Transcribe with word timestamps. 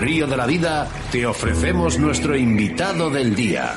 Río 0.00 0.26
de 0.26 0.34
la 0.34 0.46
Vida 0.46 0.88
te 1.12 1.26
ofrecemos 1.26 1.98
nuestro 1.98 2.34
invitado 2.34 3.10
del 3.10 3.34
día. 3.34 3.74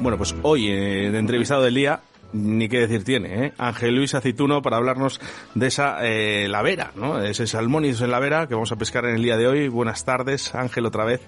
Bueno, 0.00 0.18
pues 0.18 0.34
hoy 0.42 0.68
eh, 0.68 1.10
de 1.12 1.18
entrevistado 1.18 1.62
del 1.62 1.74
día 1.74 2.00
ni 2.32 2.68
qué 2.68 2.80
decir 2.80 3.04
tiene, 3.04 3.46
¿eh? 3.46 3.52
Ángel 3.56 3.94
Luis 3.94 4.12
Aceituno 4.16 4.62
para 4.62 4.78
hablarnos 4.78 5.20
de 5.54 5.68
esa 5.68 5.98
eh, 6.00 6.48
lavera, 6.48 6.90
¿no? 6.96 7.22
Ese 7.22 7.46
salmónidos 7.46 8.00
en 8.00 8.10
lavera 8.10 8.48
que 8.48 8.54
vamos 8.54 8.72
a 8.72 8.76
pescar 8.76 9.04
en 9.04 9.14
el 9.14 9.22
día 9.22 9.36
de 9.36 9.46
hoy. 9.46 9.68
Buenas 9.68 10.04
tardes, 10.04 10.56
Ángel, 10.56 10.86
otra 10.86 11.04
vez. 11.04 11.20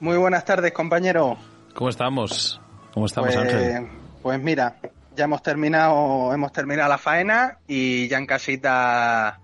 Muy 0.00 0.16
buenas 0.16 0.44
tardes, 0.44 0.72
compañero. 0.72 1.38
¿Cómo 1.74 1.90
estamos? 1.90 2.60
¿Cómo 2.92 3.06
estamos, 3.06 3.36
pues, 3.36 3.54
Ángel? 3.54 3.86
Pues 4.20 4.40
mira, 4.40 4.78
ya 5.14 5.24
hemos 5.24 5.44
terminado, 5.44 6.34
hemos 6.34 6.50
terminado 6.50 6.88
la 6.88 6.98
faena 6.98 7.58
y 7.68 8.08
ya 8.08 8.18
en 8.18 8.26
casita 8.26 9.38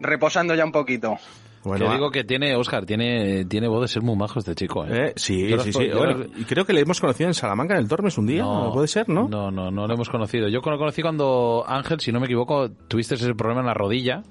reposando 0.00 0.56
ya 0.56 0.64
un 0.64 0.72
poquito. 0.72 1.18
Bueno, 1.64 1.90
digo 1.92 2.10
que 2.10 2.24
tiene, 2.24 2.54
Oscar, 2.56 2.84
tiene, 2.84 3.46
tiene 3.46 3.68
voz 3.68 3.82
de 3.82 3.88
ser 3.88 4.02
muy 4.02 4.16
majo 4.16 4.38
este 4.38 4.54
chico. 4.54 4.84
¿eh? 4.84 5.08
Eh, 5.08 5.12
sí, 5.16 5.48
sí, 5.60 5.72
sí. 5.72 5.88
Bueno, 5.96 6.26
y 6.36 6.44
creo 6.44 6.64
que 6.66 6.74
le 6.74 6.80
hemos 6.80 7.00
conocido 7.00 7.28
en 7.28 7.34
Salamanca, 7.34 7.74
en 7.74 7.80
el 7.80 7.88
Tormes, 7.88 8.18
un 8.18 8.26
día, 8.26 8.42
no, 8.42 8.70
puede 8.72 8.86
ser, 8.86 9.08
¿no? 9.08 9.28
No, 9.28 9.50
no, 9.50 9.70
no 9.70 9.86
lo 9.86 9.94
hemos 9.94 10.10
conocido. 10.10 10.48
Yo 10.48 10.60
lo 10.64 10.78
conocí 10.78 11.00
cuando, 11.00 11.64
Ángel, 11.66 12.00
si 12.00 12.12
no 12.12 12.20
me 12.20 12.26
equivoco, 12.26 12.70
tuviste 12.70 13.14
ese 13.14 13.34
problema 13.34 13.60
en 13.60 13.66
la 13.66 13.74
rodilla, 13.74 14.22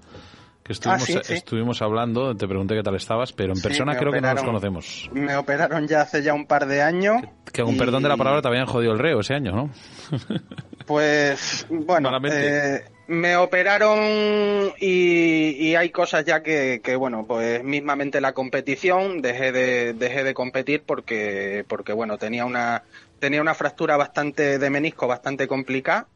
que 0.63 0.73
estuvimos, 0.73 1.03
ah, 1.03 1.05
sí, 1.05 1.19
sí. 1.23 1.33
estuvimos 1.33 1.81
hablando, 1.81 2.35
te 2.35 2.47
pregunté 2.47 2.75
qué 2.75 2.83
tal 2.83 2.95
estabas, 2.95 3.33
pero 3.33 3.53
en 3.53 3.61
persona 3.61 3.97
creo 3.97 4.11
operaron, 4.11 4.37
que 4.37 4.41
no 4.43 4.51
nos 4.53 4.61
conocemos. 4.61 5.09
Me 5.11 5.35
operaron 5.35 5.87
ya 5.87 6.01
hace 6.01 6.21
ya 6.23 6.33
un 6.33 6.45
par 6.45 6.67
de 6.67 6.81
años. 6.81 7.21
Que, 7.45 7.51
que 7.51 7.63
con 7.63 7.75
y... 7.75 7.77
perdón 7.77 8.03
de 8.03 8.09
la 8.09 8.17
palabra 8.17 8.41
te 8.41 8.47
habían 8.47 8.65
jodido 8.65 8.93
el 8.93 8.99
reo 8.99 9.19
ese 9.19 9.33
año, 9.33 9.51
¿no? 9.51 9.69
Pues, 10.85 11.65
bueno, 11.69 12.09
eh, 12.25 12.83
me 13.07 13.35
operaron 13.35 14.73
y, 14.79 15.75
hay 15.75 15.89
cosas 15.89 16.25
ya 16.25 16.43
que, 16.43 16.81
que, 16.83 16.95
bueno, 16.95 17.25
pues 17.27 17.63
mismamente 17.63 18.21
la 18.21 18.33
competición 18.33 19.21
dejé 19.21 19.51
de, 19.51 19.93
dejé 19.93 20.23
de 20.23 20.33
competir 20.33 20.83
porque, 20.85 21.65
porque 21.67 21.93
bueno, 21.93 22.17
tenía 22.17 22.45
una, 22.45 22.83
tenía 23.19 23.41
una 23.41 23.55
fractura 23.55 23.97
bastante 23.97 24.59
de 24.59 24.69
menisco 24.69 25.07
bastante 25.07 25.47
complicada 25.47 26.07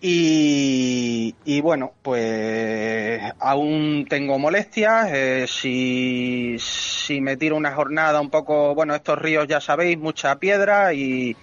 y, 0.00 1.34
y, 1.44 1.60
bueno, 1.62 1.92
pues 2.02 3.20
aún 3.40 4.06
tengo 4.08 4.38
molestias. 4.38 5.08
Eh, 5.10 5.46
si, 5.48 6.56
si 6.58 7.20
me 7.20 7.36
tiro 7.36 7.56
una 7.56 7.72
jornada 7.72 8.20
un 8.20 8.30
poco, 8.30 8.74
bueno, 8.74 8.94
estos 8.94 9.18
ríos 9.18 9.48
ya 9.48 9.60
sabéis, 9.60 9.98
mucha 9.98 10.38
piedra 10.38 10.92
y, 10.92 11.34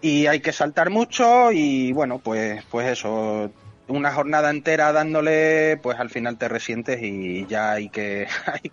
y 0.00 0.26
hay 0.26 0.40
que 0.40 0.52
saltar 0.52 0.90
mucho 0.90 1.50
y 1.52 1.92
bueno, 1.92 2.18
pues, 2.18 2.64
pues 2.70 2.88
eso, 2.88 3.50
una 3.88 4.12
jornada 4.12 4.50
entera 4.50 4.92
dándole, 4.92 5.78
pues 5.82 5.98
al 5.98 6.10
final 6.10 6.38
te 6.38 6.48
resientes 6.48 7.02
y 7.02 7.46
ya 7.46 7.72
hay 7.72 7.88
que, 7.88 8.26
hay, 8.46 8.70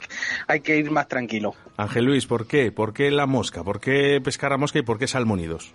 hay 0.47 0.59
que 0.61 0.77
ir 0.77 0.91
más 0.91 1.07
tranquilo. 1.07 1.55
Ángel 1.77 2.05
Luis, 2.05 2.25
¿por 2.25 2.47
qué? 2.47 2.71
¿Por 2.71 2.93
qué 2.93 3.11
la 3.11 3.25
mosca? 3.25 3.63
¿Por 3.63 3.79
qué 3.79 4.21
pescar 4.23 4.53
a 4.53 4.57
mosca 4.57 4.79
y 4.79 4.83
por 4.83 4.99
qué 4.99 5.07
salmónidos? 5.07 5.73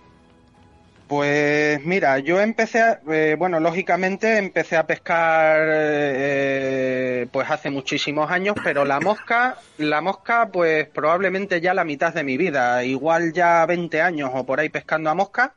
Pues 1.07 1.85
mira, 1.85 2.17
yo 2.17 2.41
empecé, 2.41 2.81
a, 2.81 2.99
eh, 3.11 3.35
bueno, 3.37 3.59
lógicamente 3.59 4.39
empecé 4.39 4.75
a 4.75 4.87
pescar 4.87 5.61
eh, 5.63 7.27
pues 7.31 7.49
hace 7.51 7.69
muchísimos 7.69 8.31
años, 8.31 8.55
pero 8.63 8.85
la 8.85 8.99
mosca, 8.99 9.57
la 9.77 10.01
mosca 10.01 10.49
pues 10.51 10.87
probablemente 10.87 11.61
ya 11.61 11.75
la 11.75 11.83
mitad 11.83 12.11
de 12.11 12.23
mi 12.23 12.37
vida, 12.37 12.83
igual 12.83 13.33
ya 13.33 13.63
20 13.67 14.01
años 14.01 14.31
o 14.33 14.47
por 14.47 14.59
ahí 14.59 14.69
pescando 14.69 15.11
a 15.11 15.13
mosca. 15.13 15.53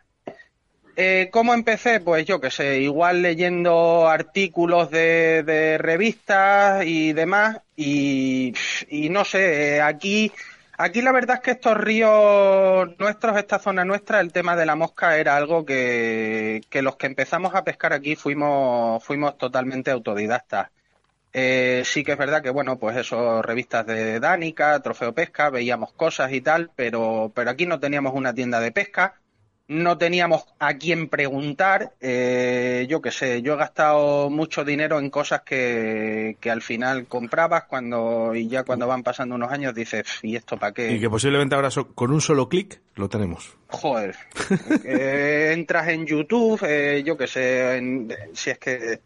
Eh, 1.00 1.28
¿Cómo 1.31 1.54
empecé? 1.54 2.00
Pues 2.00 2.26
yo 2.26 2.41
qué 2.41 2.50
sé, 2.50 2.81
igual 2.81 3.22
leyendo 3.22 4.09
artículos 4.09 4.91
de, 4.91 5.76
revistas 5.78 6.84
y 6.84 7.12
demás 7.12 7.60
y, 7.76 8.53
no 9.10 9.25
sé, 9.25 9.81
aquí 9.81 10.32
Aquí 10.76 11.03
la 11.03 11.12
verdad 11.12 11.37
es 11.37 11.42
que 11.42 11.50
estos 11.53 11.76
ríos 11.76 12.98
nuestros, 12.98 13.37
esta 13.37 13.58
zona 13.58 13.84
nuestra, 13.84 14.20
el 14.20 14.32
tema 14.32 14.56
de 14.56 14.66
la 14.66 14.76
mosca 14.76 15.19
era 15.19 15.37
algo 15.37 15.64
que, 15.64 16.62
que 16.70 16.82
los 16.82 16.97
que 16.97 17.06
empezamos 17.06 17.54
a 17.54 17.64
pescar 17.64 17.92
aquí 17.92 18.16
fuimos, 18.16 19.03
fuimos 19.04 19.38
totalmente 19.38 19.91
autodidactas. 19.91 20.70
Eh, 21.32 21.82
sí 21.84 22.04
que 22.04 22.12
es 22.12 22.19
verdad 22.19 22.42
que, 22.42 22.50
bueno, 22.50 22.78
pues 22.78 22.97
eso, 22.97 23.42
revistas 23.42 23.87
de 23.87 24.20
Dánica, 24.20 24.81
Trofeo 24.81 25.14
Pesca, 25.14 25.50
veíamos 25.50 25.92
cosas 25.92 26.32
y 26.32 26.41
tal, 26.41 26.70
pero, 26.76 27.32
pero 27.34 27.50
aquí 27.50 27.66
no 27.66 27.81
teníamos 27.81 28.14
una 28.14 28.34
tienda 28.34 28.60
de 28.60 28.72
pesca 28.72 29.14
no 29.68 29.98
teníamos 29.98 30.44
a 30.58 30.74
quién 30.74 31.08
preguntar. 31.08 31.92
Eh, 32.00 32.86
yo 32.88 33.00
qué 33.02 33.10
sé, 33.10 33.42
yo 33.42 33.54
he 33.54 33.56
gastado 33.56 34.30
mucho 34.30 34.64
dinero 34.64 34.98
en 34.98 35.10
cosas 35.10 35.42
que, 35.42 36.36
que, 36.40 36.50
al 36.50 36.62
final 36.62 37.06
comprabas 37.06 37.64
cuando 37.64 38.34
y 38.34 38.48
ya 38.48 38.64
cuando 38.64 38.86
van 38.86 39.02
pasando 39.02 39.34
unos 39.34 39.52
años 39.52 39.74
dices, 39.74 40.06
¿y 40.22 40.36
esto 40.36 40.56
para 40.56 40.72
qué? 40.72 40.92
Y 40.92 41.00
que 41.00 41.10
posiblemente 41.10 41.54
ahora 41.54 41.70
so, 41.70 41.88
con 41.88 42.10
un 42.10 42.22
solo 42.22 42.48
clic 42.48 42.80
lo 42.96 43.08
tenemos. 43.08 43.56
Joder. 43.68 44.16
eh, 44.84 45.50
entras 45.52 45.88
en 45.88 46.06
YouTube, 46.06 46.60
eh, 46.66 47.02
yo 47.04 47.16
qué 47.16 47.26
sé, 47.26 47.76
en, 47.76 48.12
si 48.32 48.50
es 48.50 48.58
que 48.58 49.00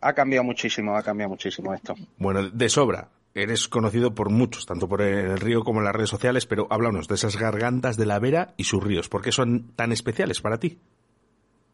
ha 0.00 0.12
cambiado 0.12 0.44
muchísimo, 0.44 0.96
ha 0.96 1.02
cambiado 1.02 1.30
muchísimo 1.30 1.72
esto. 1.72 1.94
Bueno, 2.18 2.50
de 2.50 2.68
sobra 2.68 3.08
eres 3.42 3.68
conocido 3.68 4.14
por 4.14 4.30
muchos, 4.30 4.66
tanto 4.66 4.88
por 4.88 5.02
el 5.02 5.38
río 5.38 5.62
como 5.62 5.80
en 5.80 5.84
las 5.84 5.94
redes 5.94 6.10
sociales, 6.10 6.46
pero 6.46 6.66
háblanos 6.70 7.08
de 7.08 7.14
esas 7.14 7.36
gargantas 7.36 7.96
de 7.96 8.06
la 8.06 8.18
Vera 8.18 8.54
y 8.56 8.64
sus 8.64 8.82
ríos. 8.82 9.08
¿Por 9.08 9.22
qué 9.22 9.32
son 9.32 9.72
tan 9.76 9.92
especiales 9.92 10.40
para 10.40 10.58
ti? 10.58 10.78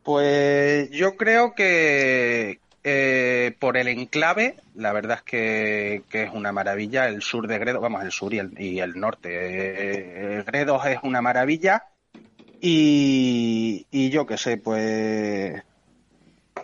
Pues 0.02 0.90
yo 0.90 1.16
creo 1.16 1.54
que 1.54 2.60
eh, 2.82 3.56
por 3.58 3.78
el 3.78 3.88
enclave, 3.88 4.56
la 4.74 4.92
verdad 4.92 5.18
es 5.18 5.22
que, 5.22 6.02
que, 6.10 6.24
es 6.24 6.30
una 6.34 6.52
maravilla. 6.52 7.08
El 7.08 7.22
sur 7.22 7.48
de 7.48 7.58
Gredos, 7.58 7.80
vamos, 7.80 8.04
el 8.04 8.12
sur 8.12 8.34
y 8.34 8.38
el, 8.38 8.52
el 8.58 9.00
norte. 9.00 9.30
Eh, 9.32 10.42
Gredos 10.46 10.84
es 10.86 10.98
una 11.02 11.22
maravilla. 11.22 11.84
Y, 12.60 13.86
y 13.90 14.10
yo 14.10 14.26
qué 14.26 14.36
sé, 14.36 14.58
pues 14.58 15.62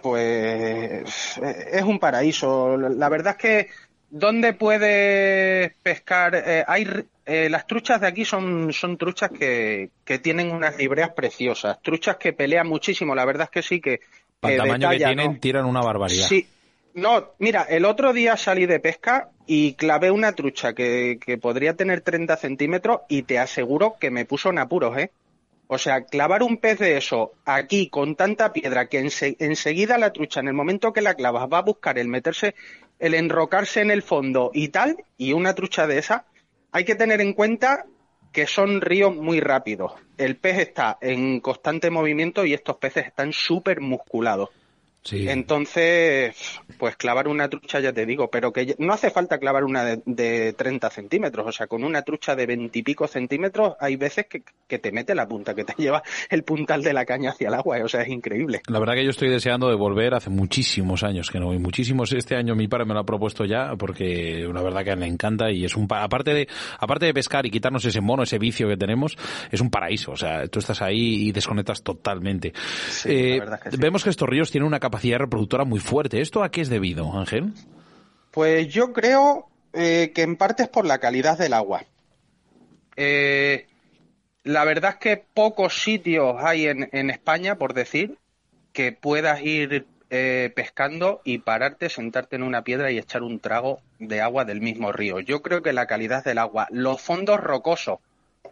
pues 0.03 1.39
es 1.43 1.83
un 1.83 1.99
paraíso. 1.99 2.77
La 2.77 3.09
verdad 3.09 3.37
es 3.37 3.43
que 3.43 3.69
¿Dónde 4.11 4.53
puedes 4.53 5.73
pescar? 5.83 6.35
Eh, 6.35 6.65
hay 6.67 6.85
eh, 7.27 7.49
las 7.49 7.65
truchas 7.67 8.01
de 8.01 8.09
aquí 8.09 8.25
son, 8.25 8.73
son 8.73 8.97
truchas 8.97 9.31
que, 9.31 9.91
que, 10.05 10.19
tienen 10.19 10.51
unas 10.51 10.77
libreas 10.77 11.11
preciosas, 11.11 11.81
truchas 11.81 12.17
que 12.17 12.33
pelean 12.33 12.67
muchísimo. 12.67 13.15
La 13.15 13.25
verdad 13.25 13.45
es 13.45 13.51
que 13.51 13.63
sí 13.63 13.81
que. 13.81 14.01
Para 14.41 14.55
el 14.55 14.61
tamaño 14.63 14.91
que 14.91 14.97
tienen, 14.97 15.35
¿no? 15.35 15.39
tiran 15.39 15.65
una 15.65 15.81
barbaridad. 15.81 16.27
Sí. 16.27 16.49
No, 16.95 17.31
mira, 17.39 17.63
el 17.63 17.85
otro 17.85 18.13
día 18.13 18.37
salí 18.37 18.67
de 18.67 18.81
pesca 18.81 19.29
y 19.47 19.75
clavé 19.75 20.11
una 20.11 20.33
trucha 20.33 20.73
que, 20.73 21.21
que 21.25 21.39
podría 21.39 21.75
tener 21.75 22.01
30 22.01 22.37
centímetros 22.37 23.03
y 23.09 23.23
te 23.23 23.39
aseguro 23.39 23.95
que 24.01 24.11
me 24.11 24.25
puso 24.25 24.51
en 24.51 24.59
apuros, 24.59 24.99
¿eh? 24.99 25.13
O 25.73 25.79
sea, 25.79 26.05
clavar 26.05 26.43
un 26.43 26.57
pez 26.57 26.81
de 26.81 26.97
eso 26.97 27.31
aquí 27.45 27.89
con 27.91 28.17
tanta 28.17 28.53
piedra 28.53 28.89
que 28.89 28.99
ense 28.99 29.37
enseguida 29.39 29.99
la 29.99 30.13
trucha, 30.13 30.41
en 30.41 30.49
el 30.49 30.53
momento 30.53 30.93
que 30.93 31.01
la 31.01 31.15
clavas, 31.15 31.47
va 31.47 31.59
a 31.59 31.63
buscar 31.63 31.97
el 31.97 32.09
meterse 32.09 32.57
el 32.99 33.15
enrocarse 33.15 33.81
en 33.81 33.93
el 33.93 34.03
fondo 34.03 34.51
y 34.53 34.71
tal, 34.71 34.97
y 35.17 35.33
una 35.33 35.55
trucha 35.55 35.87
de 35.87 35.99
esa, 35.99 36.25
hay 36.73 36.85
que 36.85 36.97
tener 36.97 37.21
en 37.21 37.35
cuenta 37.35 37.87
que 38.33 38.49
son 38.49 38.81
ríos 38.81 39.15
muy 39.15 39.39
rápidos. 39.39 39.93
El 40.19 40.37
pez 40.39 40.59
está 40.59 40.99
en 41.01 41.39
constante 41.39 41.89
movimiento 41.89 42.45
y 42.45 42.53
estos 42.53 42.77
peces 42.79 43.07
están 43.07 43.33
súper 43.33 43.81
musculados. 43.81 44.51
Sí. 45.03 45.29
Entonces, 45.29 46.61
pues 46.79 46.97
clavar 46.97 47.27
una 47.27 47.49
trucha, 47.49 47.81
ya 47.81 47.93
te 47.93 48.05
digo, 48.05 48.31
pero 48.31 48.53
que 48.53 48.75
no 48.79 48.93
hace 48.93 49.11
falta 49.11 49.39
clavar 49.39 49.65
una 49.65 49.83
de, 49.85 50.03
de 50.05 50.53
30 50.53 50.91
centímetros, 50.91 51.47
o 51.47 51.53
sea, 51.53 51.67
con 51.67 51.85
una 51.85 52.03
trucha 52.03 52.37
de 52.37 52.47
20 52.47 52.79
y 52.79 52.83
pico 52.83 53.07
centímetros 53.07 53.75
hay 53.81 53.97
veces 53.97 54.27
que, 54.27 54.43
que, 54.69 54.79
te 54.79 54.93
mete 54.93 55.15
la 55.15 55.27
punta, 55.27 55.55
que 55.55 55.65
te 55.65 55.75
lleva 55.79 56.03
el 56.29 56.45
puntal 56.45 56.83
de 56.83 56.93
la 56.93 57.07
caña 57.07 57.31
hacia 57.31 57.49
el 57.49 57.55
agua, 57.55 57.79
o 57.83 57.89
sea, 57.89 58.03
es 58.03 58.09
increíble. 58.09 58.61
La 58.69 58.79
verdad 58.79 58.95
que 58.95 59.05
yo 59.05 59.11
estoy 59.11 59.31
deseando 59.31 59.69
de 59.69 59.75
volver 59.75 60.15
hace 60.15 60.29
muchísimos 60.29 61.03
años 61.03 61.31
que 61.31 61.41
no 61.41 61.47
voy, 61.47 61.59
muchísimos. 61.59 62.13
Este 62.13 62.37
año 62.37 62.55
mi 62.55 62.69
padre 62.69 62.85
me 62.85 62.93
lo 62.93 63.01
ha 63.01 63.05
propuesto 63.05 63.47
ya, 63.47 63.75
porque 63.79 64.47
la 64.53 64.63
verdad 64.63 64.85
que 64.85 64.97
me 64.97 65.07
encanta 65.07 65.51
y 65.51 65.65
es 65.65 65.77
un, 65.77 65.89
aparte 65.91 66.35
de, 66.35 66.49
aparte 66.79 67.07
de 67.07 67.15
pescar 67.15 67.47
y 67.47 67.51
quitarnos 67.51 67.85
ese 67.87 68.03
mono, 68.03 68.23
ese 68.23 68.39
vicio 68.39 68.69
que 68.69 68.77
tenemos, 68.77 69.17
es 69.51 69.61
un 69.63 69.71
paraíso, 69.71 70.13
o 70.13 70.17
sea, 70.17 70.47
tú 70.49 70.59
estás 70.59 70.83
ahí 70.83 71.29
y 71.29 71.33
desconectas 71.33 71.83
totalmente. 71.83 72.53
Sí, 72.91 73.09
eh, 73.11 73.39
la 73.39 73.45
verdad 73.45 73.61
que 73.63 73.71
sí. 73.71 73.77
Vemos 73.79 74.05
que 74.05 74.11
estos 74.11 74.29
ríos 74.29 74.51
tienen 74.51 74.67
una 74.67 74.79
capacidad 74.79 74.90
reproductora 74.91 75.65
muy 75.65 75.81
fuerte. 75.81 76.21
¿Esto 76.21 76.43
a 76.43 76.51
qué 76.51 76.61
es 76.61 76.69
debido, 76.69 77.13
Ángel? 77.19 77.53
Pues 78.31 78.69
yo 78.69 78.93
creo 78.93 79.49
eh, 79.73 80.13
que 80.15 80.23
en 80.23 80.37
parte 80.37 80.65
es 80.65 80.69
por 80.69 80.85
la 80.85 80.99
calidad 80.99 81.39
del 81.39 81.53
agua. 81.53 81.85
Eh, 82.97 83.67
la 84.43 84.65
verdad 84.65 84.93
es 84.93 84.97
que 84.97 85.17
pocos 85.17 85.83
sitios 85.83 86.37
hay 86.39 86.67
en, 86.67 87.11
España, 87.11 87.57
por 87.57 87.75
decir, 87.75 88.19
que 88.73 88.93
puedas 88.93 89.43
ir 89.43 89.87
eh, 90.11 90.53
pescando 90.55 91.21
y 91.25 91.39
pararte, 91.39 91.89
sentarte 91.89 92.37
en 92.37 92.43
una 92.43 92.63
piedra 92.63 92.91
y 92.91 92.99
echar 92.99 93.23
un 93.23 93.39
trago 93.39 93.81
de 93.99 94.21
agua 94.21 94.45
del 94.45 94.61
mismo 94.61 94.93
río. 94.93 95.21
Yo 95.21 95.43
creo 95.43 95.63
que 95.63 95.73
la 95.73 95.87
calidad 95.87 96.25
del 96.25 96.39
agua, 96.39 96.67
los 96.71 97.01
fondos 97.01 97.39
rocosos, 97.41 97.99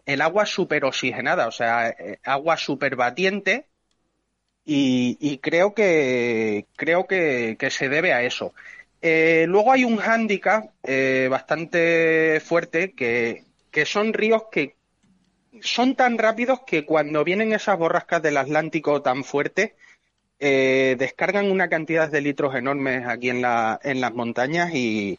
el 0.07 0.21
agua 0.21 0.47
súper 0.47 0.85
oxigenada, 0.85 1.47
o 1.47 1.53
sea, 1.53 1.95
agua 2.25 2.57
súper 2.57 2.97
batiente, 2.97 3.67
y, 4.71 5.17
y, 5.19 5.39
creo 5.39 5.73
que 5.73 6.67
creo 6.77 7.07
que, 7.07 7.57
se 7.71 7.89
debe 7.89 8.13
a 8.13 8.23
eso. 8.23 8.53
Eh, 9.01 9.47
luego 9.49 9.73
hay 9.73 9.85
un 9.85 9.97
hándicap 9.97 10.73
eh, 10.83 11.27
bastante 11.31 12.39
fuerte 12.45 12.93
que, 12.93 13.45
que 13.71 13.87
son 13.87 14.13
ríos 14.13 14.43
que 14.53 14.77
son 15.63 15.95
tan 15.97 16.19
rápidos 16.19 16.61
que 16.67 16.85
cuando 16.85 17.25
vienen 17.25 17.55
esas 17.55 17.79
borrascas 17.79 18.23
del 18.23 18.37
Atlántico 18.37 19.01
tan 19.01 19.25
fuertes, 19.25 19.73
eh, 20.39 20.97
descargan 20.99 21.51
una 21.51 21.71
cantidad 21.71 22.11
de 22.11 22.21
litros 22.21 22.55
enormes 22.55 23.07
aquí 23.07 23.31
en, 23.31 23.41
la, 23.41 23.81
en 23.83 24.03
las 24.03 24.13
montañas 24.13 24.75
y, 24.75 25.19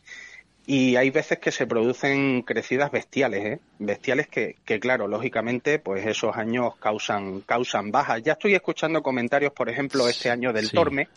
y, 0.71 0.95
hay 0.95 1.10
veces 1.10 1.39
que 1.39 1.51
se 1.51 1.66
producen 1.68 2.42
crecidas 2.44 2.92
bestiales, 2.92 3.45
¿eh? 3.45 3.60
bestiales 3.80 4.27
que, 4.27 4.56
que, 4.66 4.80
claro, 4.80 5.07
lógicamente, 5.07 5.80
pues 5.80 6.06
esos 6.06 6.36
años 6.38 6.75
causan, 6.80 7.42
causan 7.42 7.92
bajas. 7.92 8.21
Ya 8.24 8.33
estoy 8.33 8.54
escuchando 8.54 9.01
comentarios, 9.01 9.51
por 9.54 9.69
ejemplo, 9.69 10.07
este 10.07 10.30
año 10.30 10.54
del 10.54 10.68
Sí. 10.68 10.75
Torme, 10.75 11.07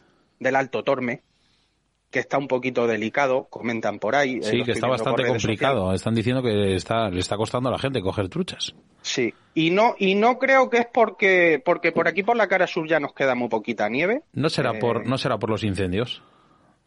del 0.41 0.57
Alto 0.57 0.83
Torme, 0.83 1.21
que 2.11 2.19
está 2.19 2.37
un 2.39 2.49
poquito 2.49 2.87
delicado, 2.87 3.45
comentan 3.49 3.99
por 3.99 4.15
ahí. 4.17 4.37
eh, 4.37 4.43
Sí, 4.43 4.63
que 4.65 4.73
está 4.73 4.87
bastante 4.87 5.27
complicado. 5.27 5.77
sociales. 5.81 6.01
Están 6.01 6.15
diciendo 6.15 6.43
que 6.43 6.75
está, 6.75 7.09
le 7.11 7.21
está 7.21 7.37
costando 7.37 7.69
a 7.69 7.73
la 7.73 7.79
gente 7.79 8.01
coger 8.03 8.29
truchas. 8.29 8.75
Sí, 9.01 9.33
y 9.55 9.71
no, 9.71 9.95
y 9.99 10.15
no 10.15 10.39
creo 10.39 10.71
que 10.71 10.79
es 10.79 10.87
porque, 10.93 11.61
porque 11.65 11.91
por 11.91 12.09
aquí 12.09 12.23
por 12.23 12.37
la 12.37 12.47
cara 12.49 12.67
sur 12.67 12.87
ya 12.89 13.01
nos 13.01 13.15
queda 13.15 13.35
muy 13.35 13.49
poquita 13.49 13.89
nieve. 13.89 14.23
No 14.33 14.49
será 14.49 14.73
Eh, 14.73 14.79
por, 14.79 15.07
no 15.07 15.17
será 15.19 15.39
por 15.39 15.51
los 15.51 15.65
incendios. 15.65 16.23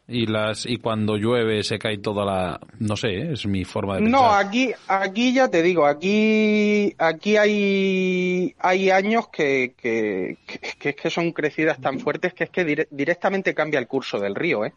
Y 0.08 0.26
las, 0.26 0.66
y 0.66 0.76
cuando 0.76 1.16
llueve 1.16 1.64
se 1.64 1.80
cae 1.80 1.98
toda 1.98 2.24
la, 2.24 2.60
no 2.78 2.96
sé, 2.96 3.08
¿eh? 3.08 3.32
es 3.32 3.44
mi 3.44 3.64
forma 3.64 3.96
de 3.96 4.02
pensar. 4.02 4.20
No, 4.20 4.30
aquí, 4.32 4.72
aquí 4.86 5.32
ya 5.32 5.48
te 5.48 5.62
digo, 5.62 5.84
aquí, 5.84 6.94
aquí 6.96 7.36
hay, 7.36 8.54
hay 8.60 8.90
años 8.90 9.26
que, 9.28 9.74
que, 9.76 10.36
que, 10.46 10.58
que 10.78 10.88
es 10.90 10.94
que 10.96 11.10
son 11.10 11.32
crecidas 11.32 11.80
tan 11.80 11.98
fuertes 11.98 12.34
que 12.34 12.44
es 12.44 12.50
que 12.50 12.64
dire- 12.64 12.86
directamente 12.92 13.52
cambia 13.52 13.80
el 13.80 13.88
curso 13.88 14.20
del 14.20 14.36
río, 14.36 14.64
¿eh? 14.64 14.72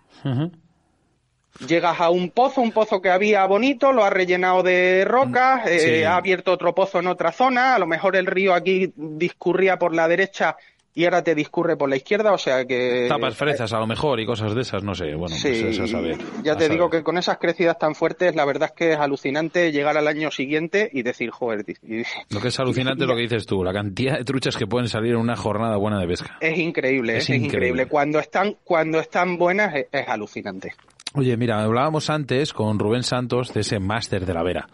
Llegas 1.68 2.00
a 2.00 2.10
un 2.10 2.30
pozo, 2.32 2.62
un 2.62 2.72
pozo 2.72 3.02
que 3.02 3.10
había 3.10 3.46
bonito, 3.46 3.92
lo 3.92 4.04
has 4.06 4.14
rellenado 4.14 4.64
de 4.64 5.04
rocas, 5.06 5.68
eh, 5.68 6.06
ha 6.06 6.16
abierto 6.16 6.52
otro 6.54 6.74
pozo 6.74 7.00
en 7.00 7.08
otra 7.08 7.32
zona, 7.32 7.76
a 7.76 7.80
lo 7.80 7.86
mejor 7.86 8.16
el 8.16 8.28
río 8.28 8.54
aquí 8.54 8.94
discurría 8.96 9.78
por 9.78 9.94
la 9.94 10.08
derecha 10.08 10.56
y 11.00 11.06
ahora 11.06 11.24
te 11.24 11.34
discurre 11.34 11.78
por 11.78 11.90
la 11.90 11.96
izquierda, 11.96 12.34
o 12.34 12.38
sea 12.38 12.66
que... 12.66 13.06
Tapas 13.08 13.36
fresas 13.36 13.72
a 13.72 13.80
lo 13.80 13.88
mejor 13.88 14.20
y 14.20 14.26
cosas 14.26 14.54
de 14.54 14.62
esas, 14.62 14.84
no 14.84 14.94
sé. 14.94 15.16
Bueno, 15.16 15.36
Sí, 15.36 15.48
pues 15.48 15.64
eso 15.64 15.84
a 15.84 15.88
saber. 15.88 16.18
ya 16.44 16.54
a 16.54 16.58
te 16.58 16.68
digo 16.68 16.90
que 16.90 17.04
con 17.04 17.18
esas 17.18 17.38
crecidas 17.38 17.80
tan 17.80 17.96
fuertes, 17.96 18.36
la 18.36 18.44
verdad 18.44 18.70
es 18.72 18.76
que 18.76 18.92
es 18.94 18.98
alucinante 19.00 19.72
llegar 19.72 19.98
al 19.98 20.08
año 20.08 20.30
siguiente 20.32 20.90
y 20.92 21.02
decir, 21.04 21.30
joder, 21.30 21.64
y- 21.84 22.04
Lo 22.34 22.42
que 22.42 22.50
es 22.50 22.60
alucinante 22.60 23.04
es 23.04 23.08
lo 23.08 23.16
que 23.16 23.22
dices 23.22 23.46
tú, 23.46 23.64
la 23.64 23.72
cantidad 23.72 24.18
de 24.18 24.26
truchas 24.26 24.58
que 24.58 24.68
pueden 24.68 24.90
salir 24.90 25.12
en 25.14 25.20
una 25.20 25.36
jornada 25.38 25.78
buena 25.78 26.00
de 26.02 26.08
pesca. 26.08 26.38
es 26.42 26.58
increíble, 26.58 27.16
Es 27.18 27.24
es, 27.24 27.30
increíble. 27.30 27.48
increíble. 27.48 27.86
Cuando 27.88 28.20
están, 28.20 28.58
cuando 28.66 29.00
están 29.00 29.38
buenas 29.38 29.74
es, 29.76 29.86
es 29.92 30.08
alucinante. 30.08 30.74
Oye, 31.16 31.36
mira, 31.38 31.64
hablábamos 31.64 32.12
antes 32.12 32.54
con 32.54 32.78
Rubén 32.78 33.02
Santos 33.02 33.52
de 33.52 33.62
ese 33.62 33.80
máster 33.80 34.28
de 34.28 34.34
la 34.36 34.44
Vera. 34.44 34.70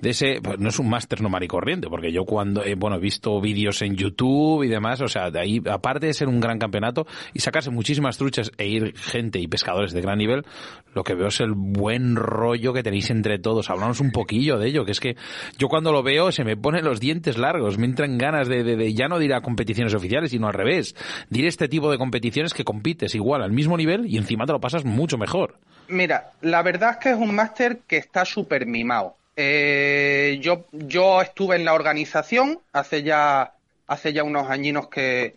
De 0.00 0.10
ese, 0.10 0.40
pues 0.42 0.58
no 0.58 0.70
es 0.70 0.78
un 0.78 0.88
máster 0.88 1.20
normal 1.20 1.44
y 1.44 1.46
corriente, 1.46 1.88
porque 1.90 2.10
yo 2.10 2.24
cuando, 2.24 2.64
eh, 2.64 2.74
bueno, 2.74 2.96
he 2.96 3.00
visto 3.00 3.38
vídeos 3.38 3.82
en 3.82 3.94
YouTube 3.94 4.64
y 4.64 4.68
demás, 4.68 5.02
o 5.02 5.08
sea, 5.08 5.30
de 5.30 5.38
ahí, 5.40 5.60
aparte 5.70 6.06
de 6.06 6.14
ser 6.14 6.26
un 6.26 6.40
gran 6.40 6.58
campeonato 6.58 7.06
y 7.34 7.40
sacarse 7.40 7.70
muchísimas 7.70 8.16
truchas 8.16 8.50
e 8.56 8.66
ir 8.66 8.96
gente 8.96 9.38
y 9.40 9.46
pescadores 9.46 9.92
de 9.92 10.00
gran 10.00 10.16
nivel, 10.16 10.46
lo 10.94 11.04
que 11.04 11.14
veo 11.14 11.28
es 11.28 11.40
el 11.40 11.52
buen 11.54 12.16
rollo 12.16 12.72
que 12.72 12.82
tenéis 12.82 13.10
entre 13.10 13.38
todos. 13.38 13.68
Hablamos 13.68 14.00
un 14.00 14.10
poquillo 14.10 14.58
de 14.58 14.68
ello, 14.68 14.86
que 14.86 14.92
es 14.92 15.00
que 15.00 15.16
yo 15.58 15.68
cuando 15.68 15.92
lo 15.92 16.02
veo 16.02 16.32
se 16.32 16.44
me 16.44 16.56
ponen 16.56 16.84
los 16.84 16.98
dientes 16.98 17.36
largos, 17.36 17.76
me 17.76 17.84
entran 17.84 18.16
ganas 18.16 18.48
de, 18.48 18.64
de, 18.64 18.74
de 18.74 18.94
ya 18.94 19.06
no 19.06 19.18
de 19.18 19.26
ir 19.26 19.34
a 19.34 19.42
competiciones 19.42 19.94
oficiales, 19.94 20.30
sino 20.30 20.46
al 20.46 20.54
revés, 20.54 20.96
de 21.28 21.40
ir 21.40 21.44
a 21.44 21.48
este 21.48 21.68
tipo 21.68 21.90
de 21.90 21.98
competiciones 21.98 22.54
que 22.54 22.64
compites 22.64 23.14
igual, 23.14 23.42
al 23.42 23.52
mismo 23.52 23.76
nivel 23.76 24.06
y 24.06 24.16
encima 24.16 24.46
te 24.46 24.52
lo 24.52 24.60
pasas 24.60 24.86
mucho 24.86 25.18
mejor. 25.18 25.57
Mira, 25.88 26.32
la 26.42 26.62
verdad 26.62 26.92
es 26.92 26.96
que 26.98 27.10
es 27.10 27.16
un 27.16 27.34
máster 27.34 27.78
que 27.86 27.96
está 27.96 28.24
súper 28.24 28.66
mimado. 28.66 29.16
Eh, 29.36 30.38
yo, 30.42 30.66
yo 30.72 31.22
estuve 31.22 31.56
en 31.56 31.64
la 31.64 31.72
organización 31.72 32.60
hace 32.72 33.02
ya, 33.02 33.54
hace 33.86 34.12
ya 34.12 34.24
unos 34.24 34.50
añinos 34.50 34.88
que, 34.88 35.36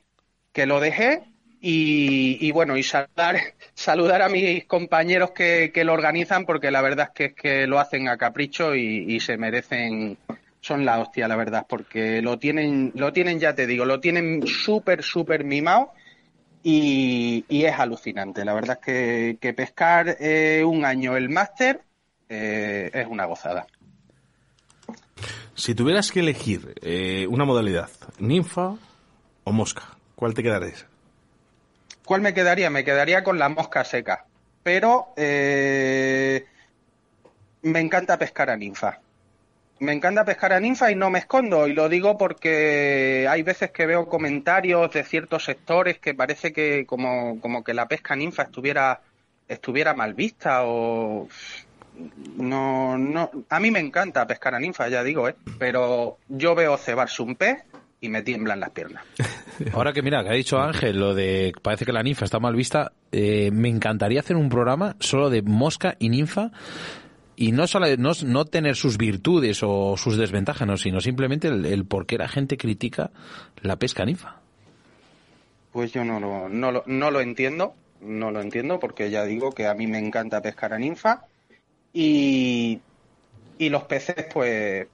que 0.52 0.66
lo 0.66 0.80
dejé 0.80 1.22
y, 1.62 2.38
y 2.42 2.52
bueno, 2.52 2.76
y 2.76 2.84
saludar, 2.84 3.38
saludar 3.76 4.24
a 4.24 4.30
mis 4.30 4.66
compañeros 4.66 5.32
que, 5.32 5.72
que 5.74 5.84
lo 5.84 5.94
organizan 5.94 6.46
porque 6.46 6.72
la 6.72 6.82
verdad 6.82 7.10
es 7.10 7.14
que, 7.14 7.26
es 7.26 7.34
que 7.34 7.68
lo 7.68 7.80
hacen 7.80 8.10
a 8.10 8.18
capricho 8.18 8.76
y, 8.76 9.06
y 9.08 9.20
se 9.20 9.38
merecen, 9.38 10.18
son 10.60 10.84
la 10.84 11.00
hostia, 11.00 11.28
la 11.28 11.36
verdad, 11.36 11.66
porque 11.70 12.22
lo 12.22 12.40
tienen, 12.40 12.92
lo 12.96 13.14
tienen, 13.14 13.40
ya 13.40 13.54
te 13.54 13.68
digo, 13.68 13.86
lo 13.86 14.00
tienen 14.00 14.46
súper, 14.48 15.04
súper 15.04 15.44
mimado 15.44 15.94
y, 16.64 17.46
y 17.50 17.66
es 17.66 17.80
alucinante. 17.80 18.46
La 18.46 18.54
verdad 18.54 18.80
es 18.80 18.86
que, 18.86 19.38
que 19.40 19.54
pescar 19.54 20.18
eh, 20.20 20.64
un 20.66 20.86
año 20.86 21.16
el 21.18 21.30
máster 21.30 21.82
eh, 22.30 22.90
es 22.94 23.08
una 23.08 23.26
gozada. 23.26 23.68
Si 25.56 25.76
tuvieras 25.76 26.12
que 26.12 26.22
elegir 26.22 26.74
eh, 26.82 27.28
una 27.28 27.46
modalidad, 27.46 27.90
ninfa 28.20 28.76
o 29.44 29.52
mosca, 29.52 29.84
¿cuál 30.16 30.34
te 30.34 30.44
quedarías? 30.44 30.86
¿Cuál 32.06 32.22
me 32.22 32.34
quedaría? 32.34 32.70
Me 32.70 32.84
quedaría 32.84 33.24
con 33.24 33.38
la 33.38 33.50
mosca 33.50 33.84
seca. 33.84 34.26
Pero 34.64 35.14
me 35.16 36.44
encanta 37.64 38.18
pescar 38.18 38.50
a 38.50 38.58
ninfa. 38.58 39.00
Me 39.82 39.94
encanta 39.94 40.24
pescar 40.24 40.54
a 40.54 40.60
ninfa 40.60 40.92
y 40.92 40.96
no 40.96 41.10
me 41.10 41.18
escondo. 41.18 41.68
Y 41.68 41.74
lo 41.74 41.90
digo 41.90 42.16
porque 42.16 43.26
hay 43.28 43.42
veces 43.42 43.72
que 43.72 43.88
veo 43.88 44.08
comentarios 44.08 44.92
de 44.94 45.04
ciertos 45.04 45.46
sectores 45.46 45.98
que 45.98 46.14
parece 46.14 46.54
que 46.54 46.86
como, 46.86 47.42
como 47.42 47.64
que 47.64 47.74
la 47.74 47.88
pesca 47.88 48.16
ninfa 48.16 48.44
estuviera, 48.44 49.02
estuviera 49.48 49.96
mal 49.96 50.14
vista 50.14 50.66
o 50.66 51.28
no, 52.38 52.96
no. 52.96 53.32
A 53.50 53.60
mí 53.60 53.72
me 53.72 53.80
encanta 53.80 54.28
pescar 54.28 54.54
a 54.54 54.60
ninfa, 54.60 54.88
ya 54.88 55.04
digo, 55.04 55.28
¿eh? 55.28 55.36
Pero 55.58 56.20
yo 56.30 56.54
veo 56.54 56.78
cebarse 56.78 57.24
un 57.24 57.36
pez 57.36 57.64
y 58.00 58.10
me 58.10 58.22
tiemblan 58.22 58.60
las 58.60 58.70
piernas. 58.70 59.04
Ahora 59.74 59.94
que 59.94 60.04
mira, 60.04 60.24
que 60.24 60.30
ha 60.30 60.34
dicho 60.34 60.60
Ángel, 60.60 61.00
lo 61.00 61.16
de 61.16 61.54
parece 61.60 61.86
que 61.86 61.92
la 61.92 62.04
ninfa 62.04 62.26
está 62.26 62.40
mal 62.40 62.56
vista, 62.56 62.92
eh, 63.12 63.50
me 63.52 63.70
encantaría 63.70 64.20
hacer 64.20 64.36
un 64.36 64.50
programa 64.50 64.96
solo 65.00 65.32
de 65.32 65.42
mosca 65.42 65.96
y 65.98 66.10
ninfa 66.10 66.52
y 67.42 67.52
no 67.54 67.66
solo 67.66 67.88
no, 67.98 68.12
no 68.24 68.46
tener 68.46 68.76
sus 68.76 69.00
virtudes 69.00 69.64
o 69.64 69.98
sus 69.98 70.16
desventajas, 70.16 70.68
no, 70.68 70.78
sino 70.78 71.02
simplemente 71.02 71.48
el, 71.48 71.86
por 71.86 72.06
qué 72.06 72.20
la 72.20 72.28
gente 72.28 72.56
critica 72.56 73.10
la 73.64 73.78
pesca 73.78 74.06
ninfa. 74.06 74.40
Pues 75.72 75.92
yo 75.92 76.06
no 76.06 76.20
lo, 76.20 76.50
no, 76.50 76.84
no 76.86 77.10
lo 77.10 77.20
entiendo, 77.20 77.74
no 78.00 78.30
lo 78.30 78.42
entiendo 78.42 78.80
porque 78.80 79.10
ya 79.10 79.26
digo 79.26 79.54
que 79.54 79.66
a 79.66 79.74
mí 79.74 79.88
me 79.88 79.98
encanta 79.98 80.44
pescar 80.44 80.72
a 80.74 80.78
ninfa 80.78 81.26
y, 81.92 82.80
y 83.58 83.70
los 83.70 83.86
peces 83.86 84.28
pues 84.32 84.88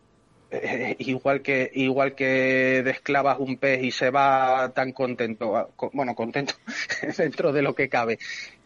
eh, 0.50 0.96
igual 1.00 1.42
que 1.42 1.70
igual 1.74 2.16
que 2.16 2.82
desclavas 2.84 3.40
un 3.40 3.58
pez 3.60 3.84
y 3.84 3.92
se 3.92 4.10
va 4.12 4.72
tan 4.74 4.92
contento, 4.94 5.74
co- 5.76 5.92
bueno 5.94 6.16
contento 6.16 6.54
dentro 7.18 7.52
de 7.52 7.62
lo 7.62 7.76
que 7.76 7.90
cabe, 7.90 8.18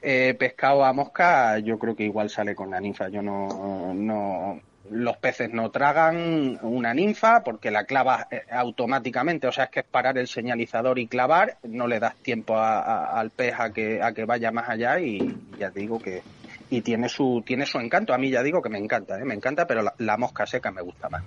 eh, 0.02 0.36
pescado 0.38 0.84
a 0.86 0.94
mosca, 0.94 1.60
yo 1.60 1.78
creo 1.80 1.96
que 1.96 2.04
igual 2.04 2.30
sale 2.30 2.56
con 2.56 2.70
la 2.72 2.80
ninfa. 2.80 3.10
Yo 3.10 3.22
no, 3.22 3.94
no 3.94 4.62
los 4.84 5.18
peces 5.18 5.52
no 5.54 5.70
tragan 5.72 6.58
una 6.64 6.94
ninfa 6.94 7.44
porque 7.44 7.70
la 7.72 7.86
clavas 7.86 8.26
eh, 8.32 8.42
automáticamente, 8.50 9.48
o 9.48 9.52
sea, 9.52 9.66
es 9.66 9.70
que 9.72 9.80
es 9.82 9.86
parar 9.90 10.18
el 10.18 10.28
señalizador 10.28 10.98
y 11.00 11.08
clavar, 11.08 11.60
no 11.64 11.88
le 11.88 12.00
das 12.00 12.20
tiempo 12.22 12.58
al 12.58 13.32
pez 13.32 13.54
a 13.60 13.72
que, 13.72 14.02
a 14.02 14.14
que 14.14 14.26
vaya 14.26 14.52
más 14.52 14.70
allá 14.70 15.00
y 15.00 15.56
ya 15.56 15.70
digo 15.72 16.02
que 16.02 16.26
y 16.70 16.82
tiene 16.82 17.08
su 17.10 17.44
tiene 17.46 17.66
su 17.66 17.80
encanto. 17.80 18.14
A 18.14 18.18
mí 18.18 18.30
ya 18.32 18.44
digo 18.44 18.62
que 18.62 18.70
me 18.70 18.80
encanta, 18.80 19.20
¿eh? 19.20 19.26
me 19.26 19.34
encanta, 19.36 19.68
pero 19.68 19.84
la 19.98 20.18
mosca 20.18 20.46
seca 20.46 20.72
me 20.72 20.82
gusta 20.82 21.10
más. 21.10 21.24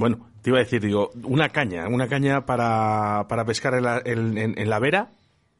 Bueno, 0.00 0.26
te 0.42 0.50
iba 0.50 0.58
a 0.58 0.62
decir, 0.62 0.80
digo, 0.82 1.10
una 1.24 1.50
caña, 1.50 1.86
una 1.88 2.08
caña 2.08 2.44
para, 2.46 3.26
para 3.28 3.44
pescar 3.44 3.74
en 3.74 3.84
la, 3.84 4.02
en- 4.04 4.38
en- 4.38 4.58
en 4.58 4.70
la 4.70 4.78
vera, 4.78 5.08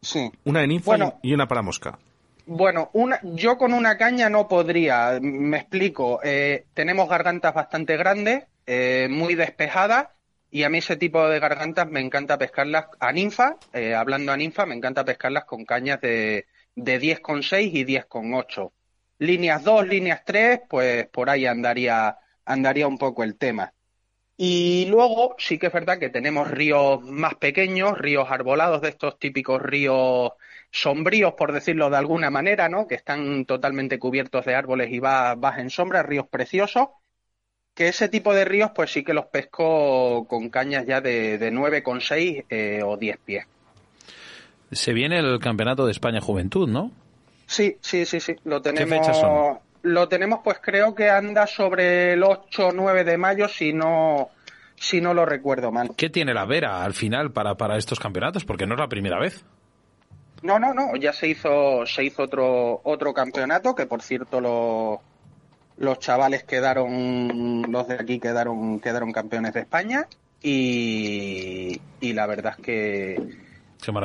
Sí. 0.02 0.32
una 0.44 0.61
de 0.61 0.66
ninfa 0.66 0.87
Bueno. 0.92 1.18
y 1.23 1.30
y 1.30 1.35
una 1.35 1.47
para 1.47 1.62
mosca. 1.62 1.99
Bueno, 2.47 2.88
una, 2.94 3.20
yo 3.23 3.59
con 3.59 3.73
una 3.75 3.97
caña 3.99 4.28
no 4.30 4.49
podría. 4.49 5.18
Me 5.20 5.59
explico. 5.59 6.20
Eh, 6.25 6.64
tenemos 6.75 7.09
gargantas 7.09 7.54
bastante 7.54 7.97
grandes, 7.99 8.44
eh, 8.66 9.09
muy 9.11 9.35
despejadas, 9.35 10.09
y 10.50 10.62
a 10.64 10.70
mí 10.70 10.78
ese 10.78 10.97
tipo 10.97 11.28
de 11.28 11.38
gargantas 11.38 11.87
me 11.88 12.00
encanta 12.00 12.38
pescarlas 12.38 12.87
a 12.99 13.12
ninfa. 13.12 13.56
eh, 13.75 13.94
hablando 13.94 14.32
a 14.32 14.37
ninfa, 14.38 14.64
me 14.66 14.75
encanta 14.75 15.04
pescarlas 15.04 15.44
con 15.44 15.64
cañas 15.66 16.00
de, 16.00 16.47
de 16.75 16.99
10,6 16.99 17.70
y 17.75 17.85
10,8. 17.85 18.73
líneas 19.18 19.62
2, 19.62 19.87
líneas 19.87 20.23
3, 20.25 20.61
pues 20.68 21.06
por 21.09 21.28
ahí 21.28 21.44
andaría, 21.44 22.16
andaría 22.47 22.88
un 22.88 22.97
poco 22.97 23.23
el 23.23 23.37
tema. 23.37 23.73
Y 24.42 24.87
luego 24.87 25.35
sí 25.37 25.59
que 25.59 25.66
es 25.66 25.73
verdad 25.75 25.99
que 25.99 26.09
tenemos 26.09 26.50
ríos 26.50 27.02
más 27.02 27.35
pequeños, 27.35 27.99
ríos 27.99 28.26
arbolados 28.30 28.80
de 28.80 28.88
estos 28.88 29.18
típicos 29.18 29.61
ríos 29.61 30.32
sombríos, 30.70 31.35
por 31.35 31.52
decirlo 31.52 31.90
de 31.90 31.99
alguna 31.99 32.30
manera, 32.30 32.70
¿no? 32.70 32.87
Que 32.87 32.94
están 32.94 33.44
totalmente 33.44 33.99
cubiertos 33.99 34.47
de 34.47 34.54
árboles 34.54 34.90
y 34.92 34.99
vas, 34.99 35.37
en 35.59 35.68
sombra, 35.68 36.02
ríos 36.02 36.26
preciosos. 36.26 36.88
Que 37.75 37.88
ese 37.88 38.09
tipo 38.09 38.32
de 38.32 38.47
ríos, 38.47 38.70
pues 38.75 38.90
sí 38.90 39.04
que 39.04 39.12
los 39.12 39.26
pesco 39.26 40.26
con 40.26 40.49
cañas 40.49 40.87
ya 40.87 41.02
de, 41.02 41.37
de 41.37 41.52
9,6 41.52 42.47
eh, 42.49 42.80
o 42.82 42.97
10 42.97 43.18
pies. 43.18 43.44
Se 44.73 44.94
viene 44.94 45.18
el 45.18 45.38
Campeonato 45.38 45.85
de 45.85 45.92
España 45.92 46.23
Juventud, 46.23 46.66
¿no? 46.66 46.92
Sí, 47.44 47.76
sí, 47.82 48.06
sí, 48.06 48.20
sí. 48.20 48.37
Lo 48.44 48.62
tenemos. 48.62 48.88
¿Qué 48.88 48.97
fechas 49.00 49.20
son? 49.20 49.59
Lo 49.82 50.08
tenemos, 50.08 50.40
pues 50.44 50.58
creo 50.60 50.94
que 50.94 51.08
anda 51.08 51.46
sobre 51.46 52.12
el 52.12 52.22
8 52.22 52.68
o 52.68 52.72
9 52.72 53.04
de 53.04 53.16
mayo, 53.16 53.49
si 53.49 53.72
no, 53.72 54.30
si 54.76 55.00
no 55.00 55.14
lo 55.14 55.25
recuerdo 55.25 55.72
mal. 55.72 55.90
¿Qué 55.96 56.10
tiene 56.10 56.34
la 56.34 56.44
Vera 56.44 56.84
al 56.84 56.94
final 56.94 57.32
para, 57.32 57.54
para 57.54 57.76
estos 57.76 57.99
campeonatos? 57.99 58.44
Porque 58.44 58.66
no 58.66 58.75
es 58.75 58.80
la 58.80 58.88
primera 58.88 59.18
vez. 59.18 59.44
No, 60.42 60.58
no, 60.58 60.75
no. 60.75 60.96
Ya 60.96 61.12
se 61.12 61.28
hizo, 61.28 61.87
se 61.87 62.04
hizo 62.04 62.22
otro, 62.22 62.80
otro 62.84 63.12
campeonato, 63.12 63.75
que 63.75 63.87
por 63.87 64.02
cierto 64.02 64.40
los, 64.40 64.99
los 65.76 65.99
chavales 65.99 66.44
quedaron, 66.44 67.70
los 67.70 67.88
de 67.88 67.94
aquí 67.94 68.18
quedaron, 68.18 68.80
quedaron 68.80 69.12
campeones 69.12 69.54
de 69.54 69.60
España. 69.60 70.06
Y, 70.42 71.80
y 72.00 72.12
la 72.14 72.26
verdad 72.26 72.54
es 72.56 72.64
que 72.64 73.16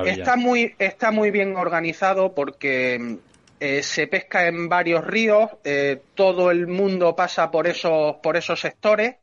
está 0.05 0.36
muy, 0.36 0.75
está 0.79 1.12
muy 1.12 1.32
bien 1.32 1.55
organizado 1.55 2.34
porque 2.34 3.20
eh, 3.60 3.84
se 3.84 4.08
pesca 4.08 4.48
en 4.48 4.68
varios 4.68 5.06
ríos, 5.06 5.50
eh, 5.64 6.02
todo 6.14 6.52
el 6.52 6.68
mundo 6.68 7.16
pasa 7.16 7.50
por 7.52 7.68
esos, 7.68 8.18
por 8.18 8.36
esos 8.36 8.60
sectores 8.60 9.16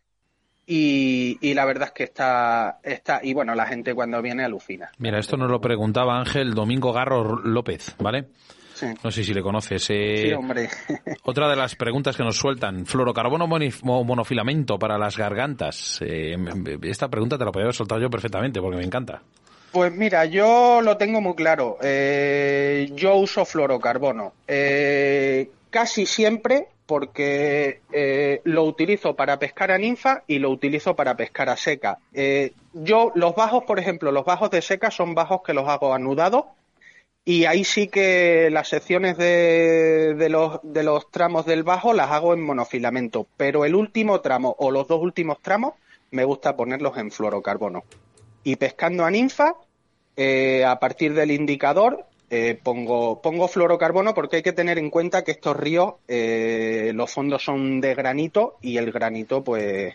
y, 0.67 1.53
la 1.55 1.65
verdad 1.65 1.89
es 1.89 1.93
que 1.93 2.05
está, 2.05 2.79
está, 2.83 3.21
y 3.23 3.35
bueno, 3.35 3.55
la 3.55 3.67
gente 3.67 3.95
cuando 3.95 4.23
viene 4.23 4.45
alucina. 4.45 4.91
Mira, 4.99 5.19
esto 5.19 5.37
nos 5.37 5.51
lo 5.51 5.61
preguntaba 5.61 6.19
Ángel 6.19 6.55
Domingo 6.55 6.93
Garro 6.93 7.41
López, 7.41 7.95
¿vale? 7.99 8.29
Sí. 8.75 8.87
No 9.05 9.11
sé 9.11 9.23
si 9.23 9.35
le 9.35 9.43
conoces. 9.43 9.91
Eh, 9.91 10.29
sí, 10.29 10.33
hombre. 10.33 10.69
otra 11.25 11.49
de 11.49 11.57
las 11.57 11.77
preguntas 11.77 12.17
que 12.17 12.23
nos 12.23 12.37
sueltan, 12.37 12.87
fluorocarbono 12.87 13.47
monofilamento 13.47 14.79
para 14.79 14.97
las 14.97 15.19
gargantas. 15.19 16.01
esta 16.83 17.09
pregunta 17.09 17.37
te 17.37 17.45
la 17.45 17.53
podría 17.53 17.67
haber 17.67 17.75
soltado 17.75 18.01
yo 18.01 18.09
perfectamente 18.09 18.61
porque 18.61 18.79
me 18.79 18.85
encanta. 18.85 19.23
Pues 19.73 19.91
mira, 19.91 20.27
yo 20.27 20.83
lo 20.83 20.99
tengo 20.99 21.23
muy 21.23 21.35
claro. 21.35 21.79
Eh, 21.83 22.91
yo 22.93 23.17
uso 23.17 23.47
fluorocarbono. 23.47 24.35
Eh, 24.47 25.51
casi 25.71 26.05
siempre 26.05 26.69
porque 26.85 27.81
eh, 27.91 28.43
lo 28.45 28.65
utilizo 28.65 29.17
para 29.17 29.39
pescar 29.39 29.71
a 29.71 29.79
ninfa 29.79 30.25
y 30.27 30.41
lo 30.41 30.51
utilizo 30.51 30.95
para 30.95 31.17
pescar 31.17 31.49
a 31.49 31.57
seca. 31.57 31.99
yo, 32.75 33.13
los 33.15 33.35
bajos, 33.35 33.65
por 33.65 33.79
ejemplo, 33.79 34.13
los 34.13 34.27
bajos 34.27 34.51
de 34.51 34.61
seca 34.61 34.91
son 34.91 35.15
bajos 35.15 35.41
que 35.43 35.55
los 35.55 35.67
hago 35.67 35.95
anudados 35.95 36.45
y 37.25 37.47
ahí 37.47 37.65
sí 37.65 37.89
que 37.89 38.51
las 38.51 38.69
secciones 38.69 39.17
de, 39.17 40.15
de, 40.19 40.29
los, 40.29 40.61
de 40.65 40.83
los 40.83 41.11
tramos 41.11 41.47
del 41.47 41.63
bajo 41.63 41.95
las 41.95 42.11
hago 42.11 42.35
en 42.35 42.43
monofilamento, 42.43 43.27
pero 43.39 43.65
el 43.65 43.75
último 43.75 44.21
tramo 44.21 44.55
o 44.59 44.71
los 44.71 44.87
dos 44.87 45.01
últimos 45.01 45.41
tramos 45.41 45.75
me 46.11 46.25
gusta 46.25 46.57
ponerlos 46.57 46.99
en 46.99 47.11
fluorocarbono 47.11 47.85
y 48.45 48.57
pescando 48.57 49.05
a 49.05 49.11
ninfa, 49.11 49.55
eh, 50.17 50.65
a 50.65 50.79
partir 50.79 51.15
del 51.15 51.31
indicador 51.31 52.05
eh, 52.29 52.59
pongo, 52.63 53.21
pongo 53.21 53.49
fluorocarbono 53.49 54.15
porque 54.15 54.37
hay 54.37 54.43
que 54.43 54.53
tener 54.53 54.79
en 54.79 54.91
cuenta 54.91 55.23
que 55.23 55.33
estos 55.33 55.57
ríos, 55.57 55.95
eh, 56.09 56.93
los 56.95 57.11
fondos 57.11 57.45
son 57.45 57.81
de 57.81 57.95
granito 57.95 58.57
y 58.63 58.79
el 58.79 58.91
granito 58.91 59.45
pues, 59.45 59.95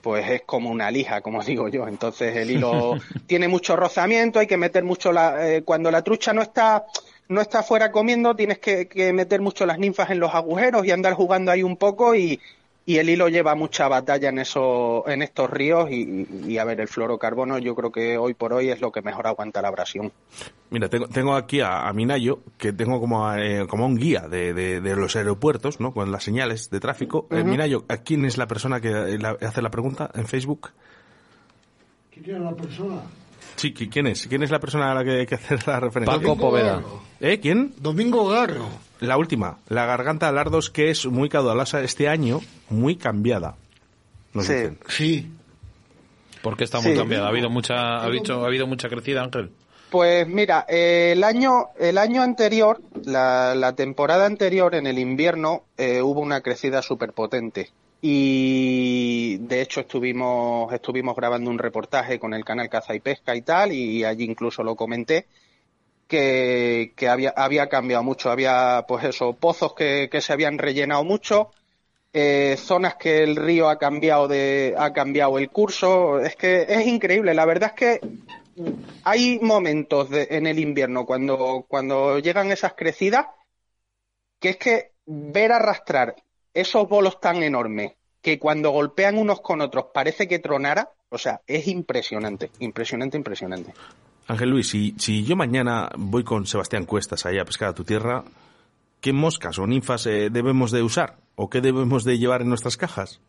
pues 0.00 0.28
es 0.28 0.42
como 0.42 0.70
una 0.70 0.90
lija, 0.90 1.20
como 1.20 1.42
digo 1.44 1.68
yo. 1.68 1.88
Entonces 1.88 2.36
el 2.36 2.50
hilo 2.50 2.94
tiene 3.26 3.48
mucho 3.48 3.76
rozamiento, 3.76 4.38
hay 4.38 4.46
que 4.46 4.56
meter 4.56 4.84
mucho 4.84 5.12
la, 5.12 5.62
cuando 5.64 5.90
la 5.90 6.02
trucha 6.02 6.32
no 6.32 6.42
está 6.42 6.84
no 7.28 7.40
está 7.40 7.62
fuera 7.62 7.90
comiendo, 7.90 8.36
tienes 8.36 8.58
que, 8.58 8.88
que 8.88 9.12
meter 9.12 9.40
mucho 9.40 9.64
las 9.64 9.78
ninfas 9.78 10.10
en 10.10 10.20
los 10.20 10.34
agujeros 10.34 10.84
y 10.84 10.90
andar 10.90 11.14
jugando 11.14 11.50
ahí 11.50 11.62
un 11.62 11.78
poco 11.78 12.14
y, 12.14 12.38
y 12.84 12.98
el 12.98 13.08
hilo 13.10 13.28
lleva 13.28 13.54
mucha 13.54 13.86
batalla 13.86 14.28
en 14.28 14.38
eso, 14.38 15.04
en 15.06 15.22
estos 15.22 15.48
ríos 15.48 15.88
y, 15.90 16.58
a 16.58 16.64
ver, 16.64 16.80
el 16.80 16.88
fluorocarbono 16.88 17.58
yo 17.58 17.74
creo 17.76 17.92
que 17.92 18.18
hoy 18.18 18.34
por 18.34 18.52
hoy 18.52 18.70
es 18.70 18.80
lo 18.80 18.90
que 18.90 19.02
mejor 19.02 19.26
aguanta 19.26 19.62
la 19.62 19.68
abrasión. 19.68 20.12
Mira, 20.70 20.88
tengo, 20.88 21.06
tengo 21.06 21.34
aquí 21.34 21.60
a, 21.60 21.92
Minayo, 21.92 22.40
que 22.58 22.72
tengo 22.72 22.98
como, 22.98 23.32
eh, 23.34 23.66
como 23.68 23.86
un 23.86 23.96
guía 23.96 24.22
de, 24.28 24.52
de, 24.52 24.96
los 24.96 25.14
aeropuertos, 25.14 25.80
¿no? 25.80 25.92
Con 25.92 26.10
las 26.10 26.24
señales 26.24 26.70
de 26.70 26.80
tráfico. 26.80 27.28
Eh, 27.30 27.44
Minayo, 27.44 27.84
¿a 27.88 27.98
quién 27.98 28.24
es 28.24 28.36
la 28.36 28.48
persona 28.48 28.80
que 28.80 29.18
hace 29.40 29.62
la 29.62 29.70
pregunta 29.70 30.10
en 30.14 30.26
Facebook? 30.26 30.70
¿Quién 32.10 32.36
es 32.36 32.42
la 32.42 32.54
persona? 32.54 33.02
Sí, 33.56 33.72
¿quién 33.72 34.06
es? 34.06 34.26
¿Quién 34.26 34.42
es 34.42 34.50
la 34.50 34.58
persona 34.58 34.90
a 34.90 34.94
la 34.94 35.04
que 35.04 35.20
hay 35.20 35.26
que 35.26 35.34
hacer 35.36 35.66
la 35.66 35.78
referencia? 35.80 36.18
Paco 36.18 36.36
Poveda. 36.36 36.82
¿Eh? 37.20 37.38
¿Quién? 37.40 37.74
Domingo 37.78 38.26
Garro. 38.28 38.68
La 39.00 39.16
última, 39.16 39.58
la 39.68 39.84
garganta 39.86 40.26
de 40.26 40.32
Lardos, 40.32 40.70
que 40.70 40.90
es 40.90 41.06
muy 41.06 41.28
caudalosa 41.28 41.80
este 41.82 42.08
año, 42.08 42.40
muy 42.70 42.96
cambiada. 42.96 43.56
sí. 44.40 44.68
Sí. 44.88 45.30
¿Por 46.42 46.56
qué 46.56 46.64
está 46.64 46.80
muy 46.80 46.96
cambiada? 46.96 47.26
¿Ha 47.26 47.28
habido 47.28 47.48
mucha, 47.48 47.74
ha 47.74 48.04
habido, 48.04 48.42
ha 48.42 48.46
habido 48.46 48.66
mucha 48.66 48.88
crecida, 48.88 49.22
Ángel? 49.22 49.52
Pues 49.92 50.26
mira, 50.26 50.64
el 50.68 51.22
año 51.22 51.66
el 51.78 51.98
año 51.98 52.22
anterior, 52.22 52.80
la, 53.04 53.74
temporada 53.76 54.24
anterior, 54.24 54.74
en 54.74 54.86
el 54.86 54.98
invierno, 54.98 55.64
eh, 55.76 56.00
hubo 56.00 56.20
una 56.20 56.40
crecida 56.40 56.80
súper 56.80 57.12
potente. 57.12 57.70
Y 58.04 59.38
de 59.38 59.62
hecho 59.62 59.80
estuvimos, 59.80 60.72
estuvimos 60.72 61.14
grabando 61.14 61.48
un 61.50 61.58
reportaje 61.58 62.18
con 62.18 62.34
el 62.34 62.44
canal 62.44 62.68
Caza 62.68 62.96
y 62.96 63.00
Pesca 63.00 63.36
y 63.36 63.42
tal, 63.42 63.72
y 63.72 64.04
allí 64.04 64.24
incluso 64.24 64.64
lo 64.64 64.74
comenté 64.74 65.28
que, 66.08 67.08
había, 67.08 67.30
había 67.30 67.68
cambiado 67.68 68.02
mucho. 68.02 68.30
Había, 68.30 68.84
pues 68.86 69.04
eso, 69.04 69.34
pozos 69.34 69.74
que, 69.74 70.08
se 70.20 70.32
habían 70.32 70.58
rellenado 70.58 71.04
mucho, 71.04 71.50
eh, 72.12 72.56
zonas 72.58 72.96
que 72.96 73.22
el 73.22 73.36
río 73.36 73.68
ha 73.68 73.78
cambiado, 73.78 74.28
de, 74.28 74.74
ha 74.76 74.92
cambiado 74.92 75.38
el 75.38 75.50
curso. 75.50 76.20
Es 76.20 76.36
que 76.36 76.66
es 76.68 76.86
increíble. 76.86 77.34
La 77.34 77.46
verdad 77.46 77.72
es 77.74 77.76
que 77.76 78.00
hay 79.04 79.38
momentos 79.40 80.08
en 80.12 80.46
el 80.46 80.58
invierno 80.58 81.06
cuando, 81.06 81.64
cuando 81.68 82.18
llegan 82.18 82.52
esas 82.52 82.74
crecidas 82.74 83.26
que 84.38 84.50
es 84.50 84.56
que 84.56 84.92
ver 85.06 85.52
arrastrar 85.52 86.16
esos 86.54 86.88
bolos 86.88 87.20
tan 87.20 87.42
enormes 87.42 87.92
que 88.20 88.38
cuando 88.38 88.70
golpean 88.70 89.18
unos 89.18 89.40
con 89.40 89.60
otros 89.60 89.86
parece 89.92 90.28
que 90.28 90.38
tronara, 90.38 90.90
o 91.08 91.18
sea, 91.18 91.40
es 91.46 91.66
impresionante, 91.68 92.50
impresionante, 92.60 93.16
impresionante. 93.16 93.74
Ángel 94.28 94.50
Luis, 94.50 94.68
si, 94.68 94.94
si 94.98 95.24
yo 95.24 95.34
mañana 95.34 95.90
voy 95.96 96.22
con 96.22 96.46
Sebastián 96.46 96.86
Cuestas 96.86 97.26
ahí 97.26 97.38
a 97.38 97.44
pescar 97.44 97.70
a 97.70 97.74
tu 97.74 97.84
tierra, 97.84 98.24
¿qué 99.00 99.12
moscas 99.12 99.58
o 99.58 99.66
ninfas 99.66 100.06
eh, 100.06 100.30
debemos 100.30 100.70
de 100.70 100.82
usar? 100.82 101.16
¿O 101.34 101.50
qué 101.50 101.60
debemos 101.60 102.04
de 102.04 102.18
llevar 102.18 102.42
en 102.42 102.48
nuestras 102.48 102.76
cajas? 102.76 103.20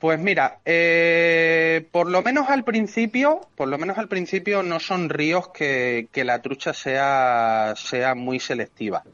Pues 0.00 0.18
mira, 0.18 0.60
eh, 0.64 1.86
por 1.92 2.08
lo 2.08 2.22
menos 2.22 2.48
al 2.48 2.64
principio, 2.64 3.42
por 3.54 3.68
lo 3.68 3.76
menos 3.76 3.98
al 3.98 4.08
principio 4.08 4.62
no 4.62 4.80
son 4.80 5.10
ríos 5.10 5.48
que, 5.48 6.08
la 6.14 6.40
trucha 6.40 6.72
sea, 6.72 7.74
sea 7.76 8.14
muy 8.14 8.40
selectiva. 8.40 9.04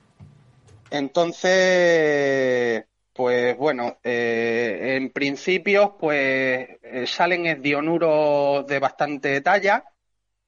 Entonces, 0.90 2.84
pues 3.16 3.56
bueno, 3.56 3.98
eh, 4.04 4.96
en 4.96 5.10
principio, 5.10 5.96
pues 5.98 6.68
salen 7.06 7.46
esdionuros 7.46 8.66
de 8.66 8.78
bastante 8.78 9.40
talla, 9.40 9.84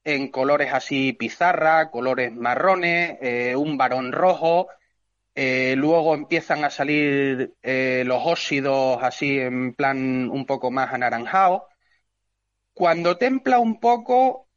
en 0.03 0.29
colores 0.29 0.73
así 0.73 1.13
pizarra, 1.13 1.91
colores 1.91 2.33
marrones, 2.33 3.17
eh, 3.21 3.55
un 3.55 3.77
varón 3.77 4.11
rojo, 4.11 4.67
eh, 5.35 5.75
luego 5.77 6.15
empiezan 6.15 6.63
a 6.65 6.69
salir 6.69 7.53
eh, 7.61 8.03
los 8.05 8.21
óxidos 8.25 9.01
así 9.01 9.39
en 9.39 9.73
plan 9.73 10.29
un 10.29 10.45
poco 10.45 10.71
más 10.71 10.93
anaranjado. 10.93 11.67
Cuando 12.73 13.17
templa 13.17 13.59
un 13.59 13.79
poco 13.79 14.47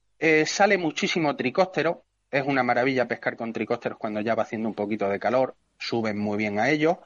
sale 0.47 0.79
muchísimo 0.79 1.35
tricóstero, 1.35 2.05
es 2.31 2.47
una 2.47 2.63
maravilla 2.63 3.09
pescar 3.09 3.37
con 3.37 3.53
tricósteros 3.53 3.99
cuando 3.99 4.21
ya 4.21 4.37
va 4.37 4.45
haciendo 4.45 4.69
un 4.69 4.75
poquito 4.75 5.09
de 5.09 5.19
calor, 5.19 5.57
suben 5.79 6.17
muy 6.17 6.39
bien 6.39 6.61
a 6.61 6.71
ellos. 6.71 6.99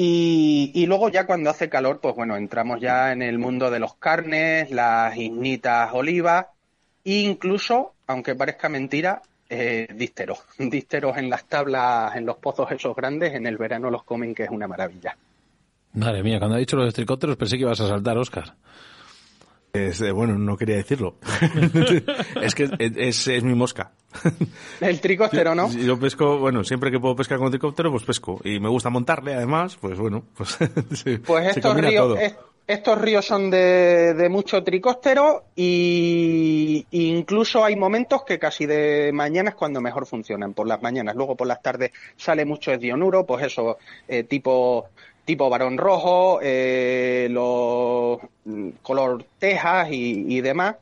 Y, 0.00 0.86
luego 0.86 1.08
ya 1.08 1.26
cuando 1.26 1.50
hace 1.50 1.68
calor, 1.68 1.98
pues 2.00 2.14
bueno, 2.14 2.36
entramos 2.36 2.80
ya 2.80 3.10
en 3.10 3.20
el 3.20 3.36
mundo 3.40 3.68
de 3.68 3.80
los 3.80 3.94
carnes, 3.94 4.70
las 4.70 5.16
ignitas 5.16 5.90
olivas 5.92 6.46
incluso, 7.02 7.94
aunque 8.06 8.36
parezca 8.36 8.68
mentira, 8.68 9.22
eh, 9.48 9.88
dísteros. 9.92 10.38
Dísteros 10.58 11.16
en 11.16 11.28
las 11.28 11.46
tablas, 11.46 12.14
en 12.14 12.26
los 12.26 12.36
pozos 12.36 12.70
esos 12.70 12.94
grandes, 12.94 13.34
en 13.34 13.44
el 13.48 13.56
verano 13.56 13.90
los 13.90 14.04
comen, 14.04 14.36
que 14.36 14.44
es 14.44 14.50
una 14.50 14.68
maravilla. 14.68 15.16
Madre 15.94 16.22
mía, 16.22 16.38
cuando 16.38 16.54
ha 16.54 16.60
dicho 16.60 16.76
los 16.76 16.94
tricópteros 16.94 17.36
pensé 17.36 17.56
que 17.56 17.62
ibas 17.62 17.80
a 17.80 17.88
saltar, 17.88 18.18
Oscar. 18.18 18.54
Es, 19.72 20.00
bueno, 20.12 20.38
no 20.38 20.56
quería 20.56 20.76
decirlo. 20.76 21.16
es 22.42 22.54
que 22.54 22.68
es, 22.78 23.28
es, 23.28 23.44
mi 23.44 23.54
mosca. 23.54 23.92
El 24.80 25.00
tricóptero, 25.00 25.54
¿no? 25.54 25.70
Yo, 25.70 25.98
pesco, 25.98 26.38
bueno, 26.38 26.64
siempre 26.64 26.90
que 26.90 26.98
puedo 26.98 27.14
pescar 27.14 27.38
con 27.38 27.50
tricóptero, 27.50 27.90
pues 27.90 28.04
pesco. 28.04 28.40
Y 28.44 28.60
me 28.60 28.68
gusta 28.68 28.90
montarle, 28.90 29.34
además, 29.34 29.76
pues 29.80 29.98
bueno, 29.98 30.24
pues, 30.34 30.56
pues 31.26 31.56
estos 31.56 31.76
ríos, 31.76 32.18
estos 32.68 33.00
ríos 33.00 33.24
son 33.24 33.48
de, 33.48 34.12
de 34.12 34.28
mucho 34.28 34.62
tricóptero 34.62 35.44
y, 35.56 36.86
incluso 36.90 37.64
hay 37.64 37.76
momentos 37.76 38.24
que 38.24 38.38
casi 38.38 38.66
de 38.66 39.10
mañana 39.10 39.50
es 39.50 39.56
cuando 39.56 39.80
mejor 39.80 40.04
funcionan, 40.04 40.52
por 40.52 40.68
las 40.68 40.82
mañanas. 40.82 41.16
Luego 41.16 41.34
por 41.34 41.46
las 41.46 41.62
tardes 41.62 41.92
sale 42.18 42.44
mucho 42.44 42.70
esdionuro, 42.70 43.24
pues 43.24 43.46
eso, 43.46 43.78
eh, 44.06 44.24
tipo 44.24 44.90
tipo 45.28 45.50
varón 45.50 45.76
rojo, 45.76 46.40
eh, 46.42 47.28
los 47.30 48.18
color 48.80 49.26
tejas 49.38 49.88
y, 49.90 50.40
demás. 50.40 50.76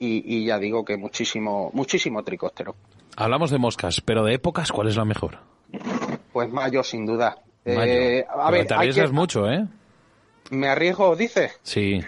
Y, 0.00 0.44
ya 0.44 0.58
digo 0.58 0.84
que 0.84 0.96
muchísimo, 0.96 1.70
muchísimo 1.72 2.24
tricóstero. 2.24 2.74
Hablamos 3.16 3.52
de 3.52 3.58
moscas, 3.58 4.00
pero 4.00 4.24
de 4.24 4.34
épocas, 4.34 4.72
¿cuál 4.72 4.88
es 4.88 4.96
la 4.96 5.04
mejor? 5.04 5.38
Pues 6.32 6.52
mayo, 6.52 6.82
sin 6.82 7.06
duda. 7.06 7.38
Eh, 7.64 8.26
a 8.28 8.50
ver, 8.50 8.66
te 8.66 8.74
arriesgas 8.74 9.12
mucho, 9.12 9.48
¿eh? 9.48 9.64
¿Me 10.50 10.68
arriesgo, 10.68 11.16
dice? 11.16 11.52
Sí, 11.62 12.00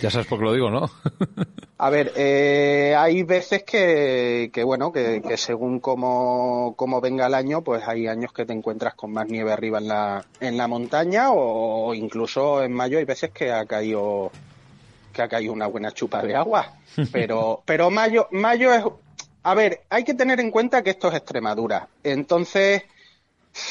ya 0.00 0.10
sabes 0.10 0.26
por 0.26 0.38
qué 0.38 0.44
lo 0.44 0.52
digo, 0.52 0.70
¿no? 0.70 0.90
A 1.78 1.90
ver, 1.90 2.12
eh, 2.14 2.94
hay 2.96 3.24
veces 3.24 3.64
que, 3.64 4.50
que 4.52 4.62
bueno, 4.62 4.92
que, 4.92 5.20
que 5.20 5.36
según 5.36 5.80
cómo, 5.80 7.00
venga 7.02 7.26
el 7.26 7.34
año, 7.34 7.62
pues 7.62 7.82
hay 7.88 8.06
años 8.06 8.32
que 8.32 8.46
te 8.46 8.52
encuentras 8.52 8.94
con 8.94 9.12
más 9.12 9.26
nieve 9.26 9.52
arriba 9.52 9.78
en 9.78 9.88
la, 9.88 10.24
en 10.38 10.56
la 10.56 10.68
montaña 10.68 11.32
o 11.32 11.92
incluso 11.92 12.62
en 12.62 12.72
mayo 12.72 12.98
hay 12.98 13.04
veces 13.04 13.30
que 13.30 13.50
ha 13.50 13.66
caído 13.66 14.30
que 15.12 15.22
ha 15.22 15.28
caído 15.28 15.52
una 15.52 15.66
buena 15.66 15.90
chupa 15.92 16.22
de 16.22 16.34
agua. 16.34 16.74
Pero, 17.12 17.62
pero 17.64 17.90
mayo, 17.90 18.28
mayo 18.32 18.72
es, 18.74 18.84
a 19.42 19.54
ver, 19.54 19.80
hay 19.88 20.04
que 20.04 20.12
tener 20.12 20.40
en 20.40 20.50
cuenta 20.50 20.82
que 20.82 20.90
esto 20.90 21.08
es 21.08 21.14
Extremadura. 21.14 21.88
Entonces, 22.04 22.82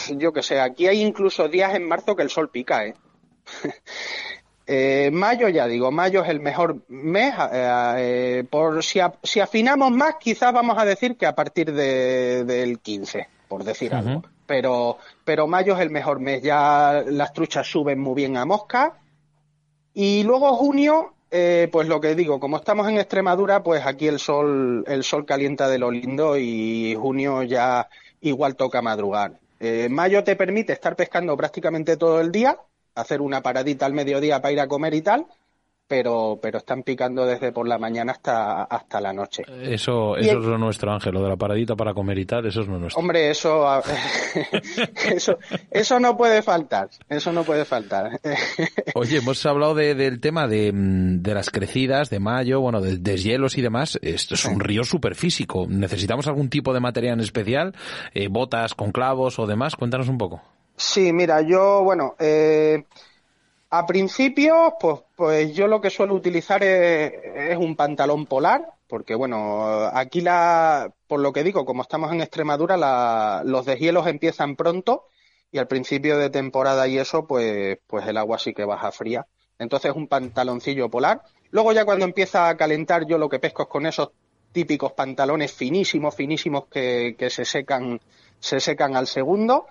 yo 0.09 0.33
que 0.33 0.41
sé, 0.41 0.59
aquí 0.59 0.87
hay 0.87 1.01
incluso 1.01 1.47
días 1.47 1.75
en 1.75 1.87
marzo 1.87 2.15
que 2.15 2.23
el 2.23 2.31
sol 2.31 2.49
pica, 2.49 2.85
¿eh? 2.85 2.95
Eh, 4.73 5.11
mayo, 5.11 5.49
ya 5.49 5.67
digo, 5.67 5.91
mayo 5.91 6.23
es 6.23 6.29
el 6.29 6.39
mejor 6.39 6.77
mes. 6.87 7.33
Eh, 7.51 7.93
eh, 7.97 8.43
por 8.49 8.81
si, 8.81 9.01
si, 9.21 9.41
afinamos 9.41 9.91
más, 9.91 10.15
quizás 10.17 10.53
vamos 10.53 10.77
a 10.77 10.85
decir 10.85 11.17
que 11.17 11.25
a 11.25 11.35
partir 11.35 11.73
de, 11.73 12.45
del 12.45 12.79
15, 12.79 13.27
por 13.49 13.65
decir 13.65 13.93
algo. 13.93 14.23
Pero, 14.45 14.97
pero 15.25 15.45
mayo 15.45 15.75
es 15.75 15.81
el 15.81 15.89
mejor 15.89 16.21
mes. 16.21 16.41
Ya 16.41 17.03
las 17.05 17.33
truchas 17.33 17.67
suben 17.67 17.99
muy 17.99 18.15
bien 18.15 18.37
a 18.37 18.45
mosca. 18.45 18.97
Y 19.93 20.23
luego 20.23 20.55
junio, 20.55 21.15
pues 21.29 21.89
lo 21.89 21.99
que 21.99 22.15
digo, 22.15 22.39
como 22.39 22.55
estamos 22.55 22.87
en 22.87 22.97
Extremadura, 22.97 23.63
pues 23.63 23.85
aquí 23.85 24.07
el 24.07 24.19
sol, 24.19 24.85
el 24.87 25.03
sol 25.03 25.25
calienta 25.25 25.67
de 25.67 25.79
lo 25.79 25.91
lindo 25.91 26.37
y 26.37 26.95
junio 26.97 27.43
ya 27.43 27.89
igual 28.21 28.55
toca 28.55 28.81
madrugar. 28.81 29.33
mayo 29.89 30.23
te 30.23 30.37
permite 30.37 30.71
estar 30.71 30.95
pescando 30.95 31.35
prácticamente 31.35 31.97
todo 31.97 32.21
el 32.21 32.31
día 32.31 32.57
hacer 32.95 33.21
una 33.21 33.41
paradita 33.41 33.85
al 33.85 33.93
mediodía 33.93 34.41
para 34.41 34.51
ir 34.51 34.59
a 34.59 34.67
comer 34.67 34.93
y 34.93 35.01
tal, 35.01 35.27
pero, 35.91 36.39
pero 36.41 36.59
están 36.59 36.83
picando 36.83 37.25
desde 37.25 37.51
por 37.51 37.67
la 37.67 37.77
mañana 37.77 38.13
hasta, 38.13 38.63
hasta 38.63 39.01
la 39.01 39.11
noche. 39.11 39.43
Eso, 39.61 40.15
eso 40.15 40.37
es 40.37 40.45
lo 40.45 40.57
nuestro, 40.57 40.93
Ángel, 40.93 41.13
lo 41.13 41.21
de 41.21 41.27
la 41.27 41.35
paradita 41.35 41.75
para 41.75 41.93
comer 41.93 42.17
y 42.17 42.25
tal, 42.25 42.45
eso 42.45 42.61
es 42.61 42.67
lo 42.67 42.79
nuestro. 42.79 42.97
Hombre, 42.97 43.29
eso, 43.29 43.67
eso, 45.11 45.37
eso 45.69 45.99
no 45.99 46.15
puede 46.15 46.43
faltar, 46.43 46.89
eso 47.09 47.33
no 47.33 47.43
puede 47.43 47.65
faltar. 47.65 48.21
Oye, 48.95 49.17
hemos 49.17 49.45
hablado 49.45 49.75
del 49.75 50.21
tema 50.21 50.47
de, 50.47 50.71
mm, 50.71 51.23
de, 51.23 51.33
las 51.33 51.49
crecidas, 51.49 52.09
de 52.09 52.21
mayo, 52.21 52.61
bueno, 52.61 52.79
de 52.79 52.95
deshielos 52.95 53.57
y 53.57 53.61
demás. 53.61 53.99
Esto 54.01 54.35
es 54.35 54.45
un 54.45 54.61
río 54.61 54.85
súper 54.85 55.15
físico. 55.15 55.65
¿Necesitamos 55.67 56.25
algún 56.27 56.49
tipo 56.49 56.73
de 56.73 56.79
material 56.79 57.15
en 57.15 57.19
especial? 57.19 57.75
Eh, 58.13 58.29
¿Botas 58.29 58.75
con 58.75 58.93
clavos 58.93 59.39
o 59.39 59.45
demás? 59.45 59.75
Cuéntanos 59.75 60.07
un 60.07 60.17
poco. 60.17 60.41
Sí, 60.81 61.13
mira, 61.13 61.41
yo, 61.41 61.83
bueno, 61.83 62.15
eh, 62.19 62.85
a 63.69 63.85
principio, 63.85 64.75
pues, 64.79 65.01
pues 65.15 65.53
yo 65.53 65.67
lo 65.67 65.79
que 65.79 65.91
suelo 65.91 66.15
utilizar 66.15 66.63
es, 66.63 67.55
un 67.57 67.75
pantalón 67.75 68.25
polar, 68.25 68.73
porque 68.87 69.13
bueno, 69.13 69.89
aquí 69.93 70.21
la, 70.21 70.91
por 71.07 71.19
lo 71.19 71.31
que 71.33 71.43
digo, 71.43 71.65
como 71.65 71.83
estamos 71.83 72.11
en 72.11 72.21
Extremadura, 72.21 72.77
la, 72.77 73.43
los 73.45 73.65
deshielos 73.65 74.07
empiezan 74.07 74.55
pronto 74.55 75.05
y 75.51 75.59
al 75.59 75.67
principio 75.67 76.17
de 76.17 76.31
temporada 76.31 76.87
y 76.87 76.97
eso, 76.97 77.27
pues, 77.27 77.77
pues 77.85 78.07
el 78.07 78.17
agua 78.17 78.39
sí 78.39 78.53
que 78.53 78.65
baja 78.65 78.91
fría. 78.91 79.27
Entonces 79.59 79.93
un 79.95 80.07
pantaloncillo 80.07 80.89
polar. 80.89 81.21
Luego 81.51 81.73
ya 81.73 81.85
cuando 81.85 82.05
empieza 82.05 82.49
a 82.49 82.57
calentar, 82.57 83.05
yo 83.05 83.19
lo 83.19 83.29
que 83.29 83.39
pesco 83.39 83.63
es 83.63 83.69
con 83.69 83.85
esos 83.85 84.09
típicos 84.51 84.93
pantalones 84.93 85.53
finísimos, 85.53 86.15
finísimos 86.15 86.65
que, 86.65 87.15
que 87.17 87.29
se 87.29 87.45
secan, 87.45 88.01
se 88.39 88.59
secan 88.59 88.95
al 88.95 89.05
segundo 89.07 89.67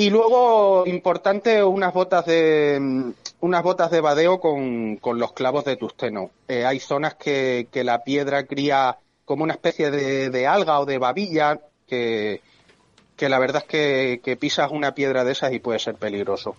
y 0.00 0.08
luego, 0.08 0.86
importante, 0.86 1.62
unas 1.62 1.92
botas 1.92 2.24
de 2.24 3.12
unas 3.40 3.62
botas 3.62 3.90
de 3.90 4.00
badeo 4.00 4.40
con, 4.40 4.96
con 4.96 5.18
los 5.18 5.34
clavos 5.34 5.66
de 5.66 5.76
tusteno. 5.76 6.30
Eh, 6.48 6.64
hay 6.64 6.80
zonas 6.80 7.16
que, 7.16 7.68
que, 7.70 7.84
la 7.84 8.02
piedra 8.02 8.46
cría 8.46 8.96
como 9.26 9.44
una 9.44 9.52
especie 9.52 9.90
de, 9.90 10.30
de 10.30 10.46
alga 10.46 10.80
o 10.80 10.86
de 10.86 10.96
babilla 10.96 11.60
que, 11.86 12.40
que 13.14 13.28
la 13.28 13.38
verdad 13.38 13.62
es 13.68 14.20
que, 14.22 14.36
pisas 14.38 14.70
una 14.70 14.94
piedra 14.94 15.22
de 15.22 15.32
esas 15.32 15.52
y 15.52 15.58
puede 15.58 15.78
ser 15.78 15.96
peligroso. 15.96 16.56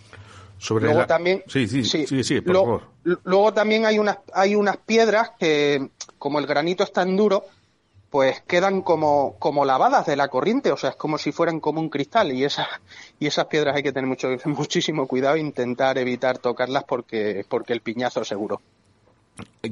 Sobre 0.59 0.85
luego 0.85 1.07
también 1.07 1.43
sí 1.47 1.67
sí 1.67 1.83
sí, 1.83 2.23
sí, 2.23 2.41
por 2.41 2.53
favor. 2.53 2.83
luego 3.23 3.51
también 3.51 3.87
hay 3.87 3.97
unas 3.97 4.19
hay 4.31 4.53
unas 4.53 4.77
piedras 4.77 5.31
que 5.39 5.89
como 6.19 6.37
el 6.37 6.45
granito 6.45 6.83
es 6.83 6.93
tan 6.93 7.17
duro 7.17 7.45
pues 8.11 8.41
quedan 8.41 8.81
como, 8.81 9.37
como 9.39 9.63
lavadas 9.63 10.05
de 10.05 10.17
la 10.17 10.27
corriente, 10.27 10.71
o 10.73 10.77
sea, 10.77 10.91
es 10.91 10.95
como 10.97 11.17
si 11.17 11.31
fueran 11.31 11.61
como 11.61 11.79
un 11.79 11.89
cristal 11.89 12.33
y 12.33 12.43
esas, 12.43 12.67
y 13.19 13.25
esas 13.25 13.45
piedras 13.45 13.73
hay 13.73 13.83
que 13.83 13.93
tener 13.93 14.07
mucho, 14.07 14.27
muchísimo 14.45 15.07
cuidado 15.07 15.37
e 15.37 15.39
intentar 15.39 15.97
evitar 15.97 16.37
tocarlas 16.37 16.83
porque, 16.83 17.45
porque 17.47 17.71
el 17.71 17.79
piñazo 17.79 18.23
seguro. 18.25 18.61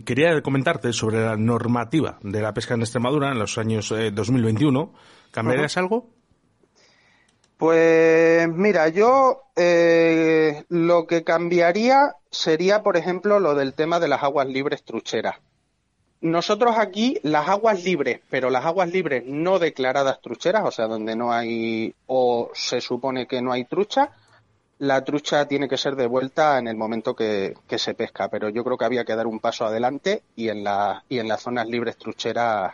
Quería 0.06 0.42
comentarte 0.42 0.94
sobre 0.94 1.20
la 1.20 1.36
normativa 1.36 2.18
de 2.24 2.42
la 2.42 2.54
pesca 2.54 2.76
en 2.76 2.82
Extremadura 2.82 3.30
en 3.30 3.40
los 3.40 3.58
años 3.58 3.90
2021. 3.90 4.82
Eh, 4.82 5.00
¿Cambiarías 5.32 5.76
algo? 5.76 6.08
Pues 7.58 8.48
mira, 8.48 8.88
yo 8.88 9.52
eh, 9.58 10.64
lo 10.70 11.06
que 11.08 11.26
cambiaría 11.26 12.16
sería, 12.32 12.84
por 12.84 12.96
ejemplo, 12.96 13.42
lo 13.42 13.54
del 13.54 13.74
tema 13.74 14.00
de 14.00 14.08
las 14.08 14.24
aguas 14.24 14.48
libres 14.48 14.86
trucheras 14.86 15.36
nosotros 16.22 16.76
aquí, 16.78 17.18
las 17.24 17.48
aguas 17.48 17.84
libres, 17.84 18.20
pero 18.30 18.50
las 18.50 18.66
aguas 18.66 18.90
libres 18.90 19.24
no 19.26 19.58
declaradas 19.58 20.22
trucheras, 20.22 20.66
o 20.66 20.72
sea, 20.72 20.88
donde 20.88 21.16
no 21.16 21.32
hay 21.32 21.94
o 22.08 22.52
se 22.54 22.82
supone 22.82 23.26
que 23.26 23.42
no 23.42 23.54
hay 23.54 23.64
trucha, 23.66 24.12
la 24.80 25.04
trucha 25.04 25.48
tiene 25.48 25.68
que 25.68 25.78
ser 25.78 25.96
devuelta 25.96 26.58
en 26.58 26.68
el 26.68 26.76
momento 26.76 27.16
que, 27.16 27.56
se 27.70 27.94
pesca, 27.94 28.30
pero 28.30 28.50
yo 28.50 28.64
creo 28.64 28.78
que 28.78 28.86
había 28.86 29.06
que 29.06 29.16
dar 29.16 29.28
un 29.28 29.40
paso 29.40 29.66
adelante 29.66 30.24
y 30.36 30.50
en, 30.50 30.64
la, 30.64 31.04
y 31.10 31.20
en 31.20 31.28
las 31.28 31.42
zonas 31.42 31.68
libres 31.68 31.98
trucheras 31.98 32.74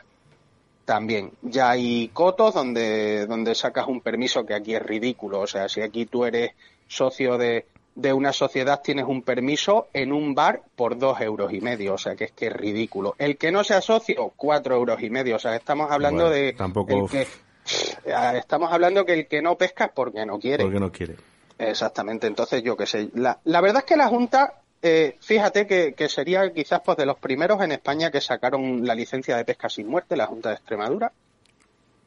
también. 0.86 1.32
Ya 1.42 1.72
hay 1.72 2.10
cotos 2.10 2.54
donde, 2.54 3.26
donde 3.26 3.56
sacas 3.56 3.88
un 3.88 4.02
permiso 4.02 4.46
que 4.46 4.54
aquí 4.54 4.76
es 4.76 4.82
ridículo, 4.82 5.42
o 5.42 5.48
sea, 5.48 5.68
si 5.68 5.82
aquí 5.82 6.06
tú 6.06 6.26
eres 6.26 6.52
socio 6.88 7.38
de, 7.38 7.66
de 7.96 8.12
una 8.12 8.34
sociedad 8.34 8.82
tienes 8.84 9.06
un 9.06 9.22
permiso 9.22 9.88
en 9.94 10.12
un 10.12 10.36
bar 10.36 10.62
por 10.76 10.98
dos 10.98 11.20
euros 11.22 11.54
y 11.54 11.62
medio, 11.62 11.94
o 11.94 11.98
sea 11.98 12.16
que 12.16 12.26
es 12.26 12.32
que 12.34 12.48
es 12.48 12.54
ridículo. 12.54 13.16
El 13.18 13.38
que 13.38 13.52
no 13.52 13.64
sea 13.64 13.82
socio, 13.82 14.34
cuatro 14.36 14.76
euros 14.76 15.02
y 15.02 15.10
medio, 15.10 15.38
o 15.38 15.40
sea, 15.40 15.56
estamos 15.56 15.90
hablando 15.90 16.30
de 16.30 16.54
tampoco... 16.54 17.08
que, 17.08 17.26
estamos 18.38 18.72
hablando 18.72 19.06
que 19.06 19.14
el 19.14 19.28
que 19.28 19.42
no 19.42 19.58
pesca 19.58 19.86
es 19.86 19.92
porque 19.96 20.26
no 20.26 20.38
quiere. 20.40 20.64
Porque 20.64 20.80
no 20.80 20.92
quiere. 20.92 21.16
Exactamente, 21.58 22.28
entonces 22.28 22.62
yo 22.62 22.76
qué 22.76 22.86
sé. 22.86 23.10
La, 23.14 23.40
la 23.46 23.62
verdad 23.62 23.80
es 23.80 23.86
que 23.86 23.96
la 23.96 24.08
Junta, 24.08 24.62
eh, 24.82 25.16
fíjate 25.22 25.66
que, 25.66 25.94
que, 25.94 26.10
sería 26.10 26.52
quizás 26.52 26.82
pues 26.84 26.98
de 26.98 27.06
los 27.06 27.18
primeros 27.18 27.62
en 27.62 27.72
España 27.72 28.12
que 28.12 28.20
sacaron 28.20 28.86
la 28.86 28.94
licencia 28.94 29.38
de 29.38 29.46
pesca 29.46 29.70
sin 29.70 29.88
muerte, 29.88 30.18
la 30.18 30.28
Junta 30.28 30.50
de 30.50 30.56
Extremadura, 30.56 31.14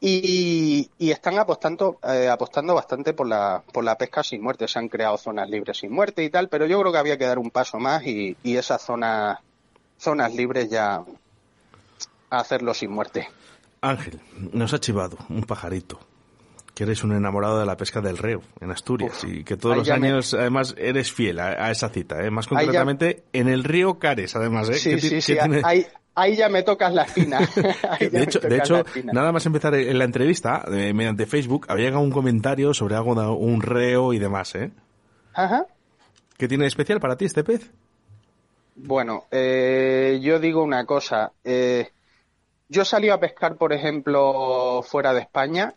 y, 0.01 0.89
están 0.99 1.37
apostando, 1.37 1.99
eh, 2.03 2.29
apostando 2.29 2.73
bastante 2.75 3.13
por 3.13 3.27
la, 3.27 3.63
por 3.73 3.83
la 3.83 3.97
pesca 3.97 4.23
sin 4.23 4.41
muerte. 4.41 4.67
Se 4.67 4.79
han 4.79 4.87
creado 4.87 5.17
zonas 5.17 5.49
libres 5.49 5.77
sin 5.77 5.91
muerte 5.91 6.23
y 6.23 6.29
tal, 6.29 6.49
pero 6.49 6.65
yo 6.65 6.79
creo 6.79 6.91
que 6.91 6.97
había 6.97 7.17
que 7.17 7.25
dar 7.25 7.39
un 7.39 7.51
paso 7.51 7.79
más 7.79 8.05
y, 8.05 8.37
y 8.43 8.55
esas 8.55 8.81
zonas, 8.81 9.39
zonas 9.97 10.33
libres 10.33 10.69
ya 10.69 11.03
hacerlo 12.29 12.73
sin 12.73 12.91
muerte. 12.91 13.27
Ángel, 13.81 14.19
nos 14.53 14.73
ha 14.73 14.79
chivado 14.79 15.17
un 15.29 15.43
pajarito 15.43 15.99
que 16.79 16.83
eres 16.83 17.03
un 17.03 17.11
enamorado 17.13 17.59
de 17.59 17.65
la 17.65 17.75
pesca 17.75 17.99
del 17.99 18.17
reo 18.17 18.41
en 18.61 18.71
Asturias 18.71 19.25
y 19.25 19.43
que 19.43 19.57
todos 19.57 19.75
los 19.75 19.89
años 19.89 20.33
además 20.33 20.75
eres 20.77 21.11
fiel 21.11 21.39
a, 21.39 21.69
esa 21.71 21.89
cita, 21.89 22.23
¿eh? 22.23 22.31
más 22.31 22.47
concretamente 22.47 23.23
en 23.33 23.49
el 23.49 23.65
río 23.65 23.99
Cares 23.99 24.33
además. 24.37 24.69
¿eh? 24.69 24.75
Sí, 24.75 24.97
sí, 24.99 25.21
sí, 25.21 25.37
ahí 25.63 25.85
ya 26.27 26.49
me 26.49 26.63
tocas 26.63 26.93
la 26.93 27.03
espina. 27.03 27.39
de 27.99 28.23
hecho, 28.23 28.39
de 28.39 28.57
hecho 28.57 28.83
nada 29.13 29.31
más 29.31 29.45
empezar 29.45 29.75
en 29.75 29.97
la 29.97 30.05
entrevista, 30.05 30.65
eh, 30.67 30.93
mediante 30.93 31.25
Facebook, 31.25 31.65
había 31.69 31.85
llegado 31.85 32.03
un 32.03 32.11
comentario 32.11 32.73
sobre 32.73 32.95
algo 32.95 33.15
de 33.15 33.27
un 33.27 33.61
reo 33.61 34.13
y 34.13 34.19
demás, 34.19 34.55
¿eh? 34.55 34.71
Ajá. 35.33 35.65
¿Qué 36.37 36.47
tiene 36.47 36.63
de 36.63 36.69
especial 36.69 36.99
para 36.99 37.15
ti 37.15 37.25
este 37.25 37.43
pez? 37.43 37.71
Bueno, 38.75 39.25
eh, 39.31 40.19
yo 40.21 40.39
digo 40.39 40.63
una 40.63 40.85
cosa. 40.85 41.31
Eh, 41.43 41.89
yo 42.67 42.85
salí 42.85 43.09
a 43.09 43.19
pescar, 43.19 43.55
por 43.55 43.73
ejemplo, 43.73 44.81
fuera 44.83 45.13
de 45.13 45.21
España 45.21 45.73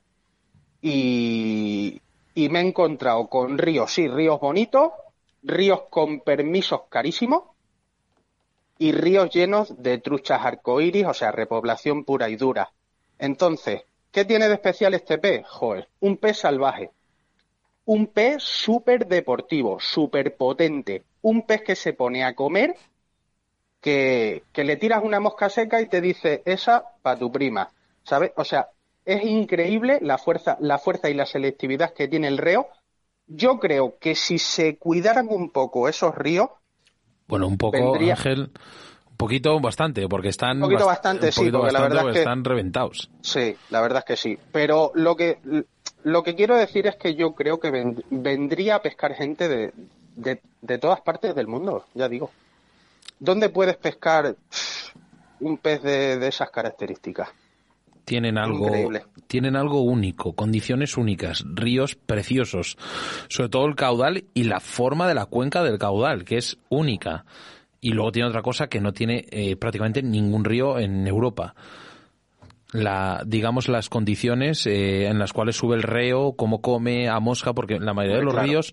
y, 0.81 2.01
y 2.35 2.49
me 2.49 2.61
he 2.61 2.66
encontrado 2.66 3.29
con 3.29 3.59
ríos, 3.59 3.92
sí, 3.92 4.09
ríos 4.09 4.40
bonitos, 4.40 4.92
ríos 5.42 5.83
con 5.90 6.21
permisos 6.21 6.83
carísimos 6.88 7.52
y 8.83 8.90
ríos 8.90 9.31
llenos 9.31 9.81
de 9.81 9.99
truchas 9.99 10.45
arcoíris, 10.45 11.07
o 11.07 11.14
sea, 11.14 11.31
repoblación 11.31 12.05
pura 12.05 12.29
y 12.29 12.35
dura. 12.35 12.73
Entonces, 13.16 13.83
¿qué 14.11 14.25
tiene 14.25 14.49
de 14.49 14.55
especial 14.55 14.92
este 14.95 15.18
pez? 15.18 15.47
Joder, 15.47 15.88
un 16.01 16.16
pez 16.16 16.38
salvaje. 16.38 16.90
Un 17.85 18.09
pez 18.09 18.42
súper 18.42 19.07
deportivo, 19.07 19.79
súper 19.79 20.37
potente. 20.37 21.05
Un 21.21 21.47
pez 21.47 21.62
que 21.62 21.77
se 21.77 21.92
pone 21.92 22.25
a 22.25 22.35
comer, 22.35 22.75
que, 23.81 24.42
que 24.53 24.64
le 24.64 24.77
tiras 24.77 25.05
una 25.05 25.21
mosca 25.21 25.49
seca 25.49 25.81
y 25.81 25.87
te 25.87 26.01
dice, 26.01 26.42
esa 26.45 26.83
para 27.03 27.21
tu 27.21 27.31
prima. 27.31 27.71
¿Sabes? 28.03 28.33
O 28.35 28.42
sea, 28.42 28.71
es 29.05 29.23
increíble 29.23 30.01
la 30.03 30.18
fuerza, 30.18 30.57
la 30.59 30.79
fuerza 30.79 31.09
y 31.09 31.14
la 31.14 31.27
selectividad 31.27 31.95
que 31.95 32.09
tiene 32.09 32.27
el 32.27 32.38
reo. 32.38 32.66
Yo 33.29 33.61
creo 33.61 33.97
que 34.01 34.16
si 34.16 34.40
se 34.40 34.77
cuidaran 34.77 35.29
un 35.31 35.51
poco 35.51 35.88
esos 35.88 36.16
ríos, 36.16 36.49
bueno, 37.26 37.46
un 37.46 37.58
poco, 37.58 37.94
Ángel, 37.94 38.50
un 39.11 39.16
poquito 39.16 39.58
bastante, 39.61 40.08
porque 40.08 40.28
están, 40.28 40.56
un 40.56 40.68
poquito 40.68 40.87
bastante, 40.87 41.32
sí, 41.32 41.50
porque 41.50 41.72
la 41.72 41.82
verdad 41.82 42.08
es 42.08 42.12
que 42.12 42.18
están 42.20 42.44
reventados. 42.44 43.11
Sí, 43.20 43.56
la 43.70 43.80
verdad 43.80 44.00
es 44.00 44.04
que 44.04 44.16
sí. 44.16 44.38
Pero 44.50 44.92
lo 44.94 45.16
que 45.16 45.38
lo 46.04 46.22
que 46.22 46.35
quiero 46.35 46.56
decir 46.56 46.87
es 46.87 46.96
que 46.96 47.14
yo 47.14 47.35
creo 47.35 47.61
que 47.61 47.70
vendría 48.11 48.76
a 48.76 48.82
pescar 48.82 49.14
gente 49.14 49.48
de, 49.48 49.72
de, 50.61 50.78
todas 50.78 51.00
partes 51.00 51.35
del 51.35 51.46
mundo, 51.46 51.87
ya 51.94 52.08
digo. 52.08 52.30
¿Dónde 53.18 53.50
puedes 53.50 53.76
pescar 53.76 54.35
un 55.40 55.58
pez 55.58 55.82
de, 55.82 56.18
de 56.18 56.28
esas 56.28 56.50
características? 56.50 57.28
Tienen 58.05 58.38
algo, 58.38 58.71
tienen 59.27 59.57
algo 59.57 59.83
único, 59.83 60.35
condiciones 60.35 60.97
únicas, 60.97 61.45
ríos 61.47 61.95
preciosos, 61.95 62.77
sobre 63.29 63.49
todo 63.49 63.67
el 63.67 63.77
caudal 63.77 64.25
y 64.35 64.45
la 64.45 64.61
forma 64.61 65.09
de 65.09 65.15
la 65.15 65.27
cuenca 65.27 65.62
del 65.62 65.79
caudal, 65.79 66.25
que 66.25 66.38
es 66.38 66.59
única. 66.69 67.25
Y 67.81 67.91
luego 67.91 68.12
tiene 68.12 68.29
otra 68.29 68.43
cosa 68.43 68.69
que 68.69 68.81
no 68.81 68.93
tiene 68.93 69.27
eh, 69.31 69.57
prácticamente 69.57 70.03
ningún 70.03 70.45
río 70.45 70.79
en 70.79 71.07
Europa. 71.07 71.55
La, 72.73 73.23
digamos, 73.27 73.69
las 73.69 73.88
condiciones 73.88 74.67
eh, 74.67 75.07
en 75.07 75.19
las 75.19 75.33
cuales 75.33 75.57
sube 75.57 75.77
el 75.77 75.83
reo, 75.83 76.35
cómo 76.37 76.62
come 76.62 77.09
a 77.09 77.19
mosca, 77.21 77.53
porque 77.53 77.79
la 77.79 77.93
mayoría 77.93 78.19
de 78.19 78.25
los 78.25 78.35
ríos 78.35 78.73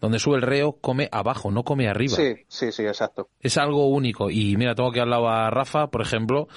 donde 0.00 0.18
sube 0.18 0.36
el 0.36 0.42
reo 0.42 0.78
come 0.80 1.08
abajo, 1.12 1.50
no 1.50 1.62
come 1.62 1.88
arriba. 1.88 2.16
Sí, 2.16 2.34
sí, 2.48 2.72
sí, 2.72 2.82
exacto. 2.84 3.28
Es 3.40 3.58
algo 3.58 3.88
único. 3.88 4.30
Y 4.30 4.56
mira, 4.56 4.74
tengo 4.74 4.92
que 4.92 5.00
hablar 5.00 5.22
a 5.24 5.50
Rafa, 5.50 5.88
por 5.88 6.00
ejemplo, 6.00 6.48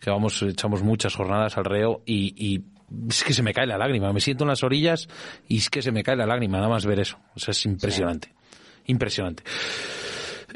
que 0.00 0.10
vamos, 0.10 0.42
echamos 0.42 0.82
muchas 0.82 1.14
jornadas 1.14 1.56
al 1.58 1.64
reo 1.66 2.02
y, 2.06 2.62
es 3.08 3.22
que 3.22 3.32
se 3.32 3.42
me 3.42 3.52
cae 3.52 3.66
la 3.66 3.78
lágrima. 3.78 4.12
Me 4.12 4.20
siento 4.20 4.44
en 4.44 4.48
las 4.48 4.64
orillas 4.64 5.08
y 5.46 5.58
es 5.58 5.70
que 5.70 5.82
se 5.82 5.92
me 5.92 6.02
cae 6.02 6.16
la 6.16 6.26
lágrima, 6.26 6.56
nada 6.56 6.68
más 6.68 6.86
ver 6.86 6.98
eso. 6.98 7.18
O 7.36 7.38
sea, 7.38 7.52
es 7.52 7.64
impresionante. 7.66 8.32
Impresionante. 8.86 9.44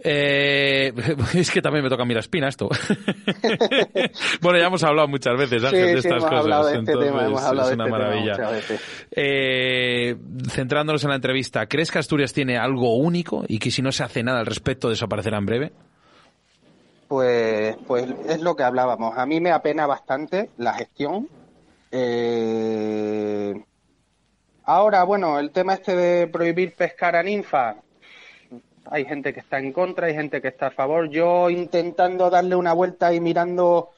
Eh, 0.02 0.92
es 1.34 1.50
que 1.50 1.62
también 1.62 1.84
me 1.84 1.90
toca 1.90 2.04
mirar 2.04 2.20
espina 2.20 2.48
esto. 2.48 2.68
bueno, 4.40 4.58
ya 4.58 4.66
hemos 4.66 4.82
hablado 4.82 5.06
muchas 5.06 5.38
veces, 5.38 5.62
Ángel, 5.62 5.92
de 5.92 5.98
estas 5.98 6.24
cosas. 6.24 6.72
De 6.72 6.78
este 6.78 6.96
tema, 6.96 7.26
hemos 7.26 7.42
hablado 7.42 7.68
es 7.68 7.74
una 7.74 7.84
este 7.84 7.90
maravilla. 7.90 8.36
Eh, 9.12 10.16
centrándonos 10.48 11.04
en 11.04 11.10
la 11.10 11.16
entrevista, 11.16 11.66
¿crees 11.66 11.92
que 11.92 11.98
Asturias 11.98 12.32
tiene 12.32 12.56
algo 12.56 12.96
único 12.96 13.44
y 13.46 13.58
que 13.58 13.70
si 13.70 13.82
no 13.82 13.92
se 13.92 14.02
hace 14.02 14.22
nada 14.22 14.40
al 14.40 14.46
respecto 14.46 14.88
desaparecerá 14.88 15.38
en 15.38 15.46
breve? 15.46 15.72
Pues, 17.08 17.76
pues 17.86 18.06
es 18.26 18.40
lo 18.40 18.56
que 18.56 18.62
hablábamos. 18.62 19.16
A 19.16 19.26
mí 19.26 19.40
me 19.40 19.52
apena 19.52 19.86
bastante 19.86 20.50
la 20.56 20.74
gestión. 20.74 21.28
Eh, 21.90 23.54
ahora, 24.64 25.04
bueno, 25.04 25.38
el 25.38 25.50
tema 25.50 25.74
este 25.74 25.94
de 25.94 26.26
prohibir 26.26 26.74
pescar 26.74 27.14
a 27.16 27.22
ninfa, 27.22 27.76
hay 28.86 29.04
gente 29.04 29.32
que 29.32 29.40
está 29.40 29.58
en 29.58 29.72
contra, 29.72 30.06
hay 30.06 30.14
gente 30.14 30.40
que 30.40 30.48
está 30.48 30.68
a 30.68 30.70
favor. 30.70 31.08
Yo 31.10 31.50
intentando 31.50 32.30
darle 32.30 32.56
una 32.56 32.72
vuelta 32.72 33.12
y 33.12 33.20
mirando, 33.20 33.90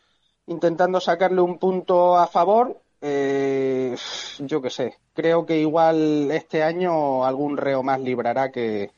intentando 0.47 1.01
sacarle 1.01 1.41
un 1.41 1.59
punto 1.59 2.17
a 2.17 2.27
favor, 2.27 2.81
eh, 3.01 3.95
yo 4.41 4.61
qué 4.63 4.71
sé, 4.71 4.95
creo 5.15 5.47
que 5.47 5.59
igual 5.59 6.31
este 6.31 6.63
año 6.63 7.25
algún 7.25 7.57
reo 7.57 7.83
más 7.83 8.01
librará 8.01 8.51
que, 8.51 8.91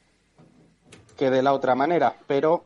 que 1.17 1.31
de 1.31 1.43
la 1.43 1.53
otra 1.53 1.75
manera, 1.75 2.15
pero 2.27 2.65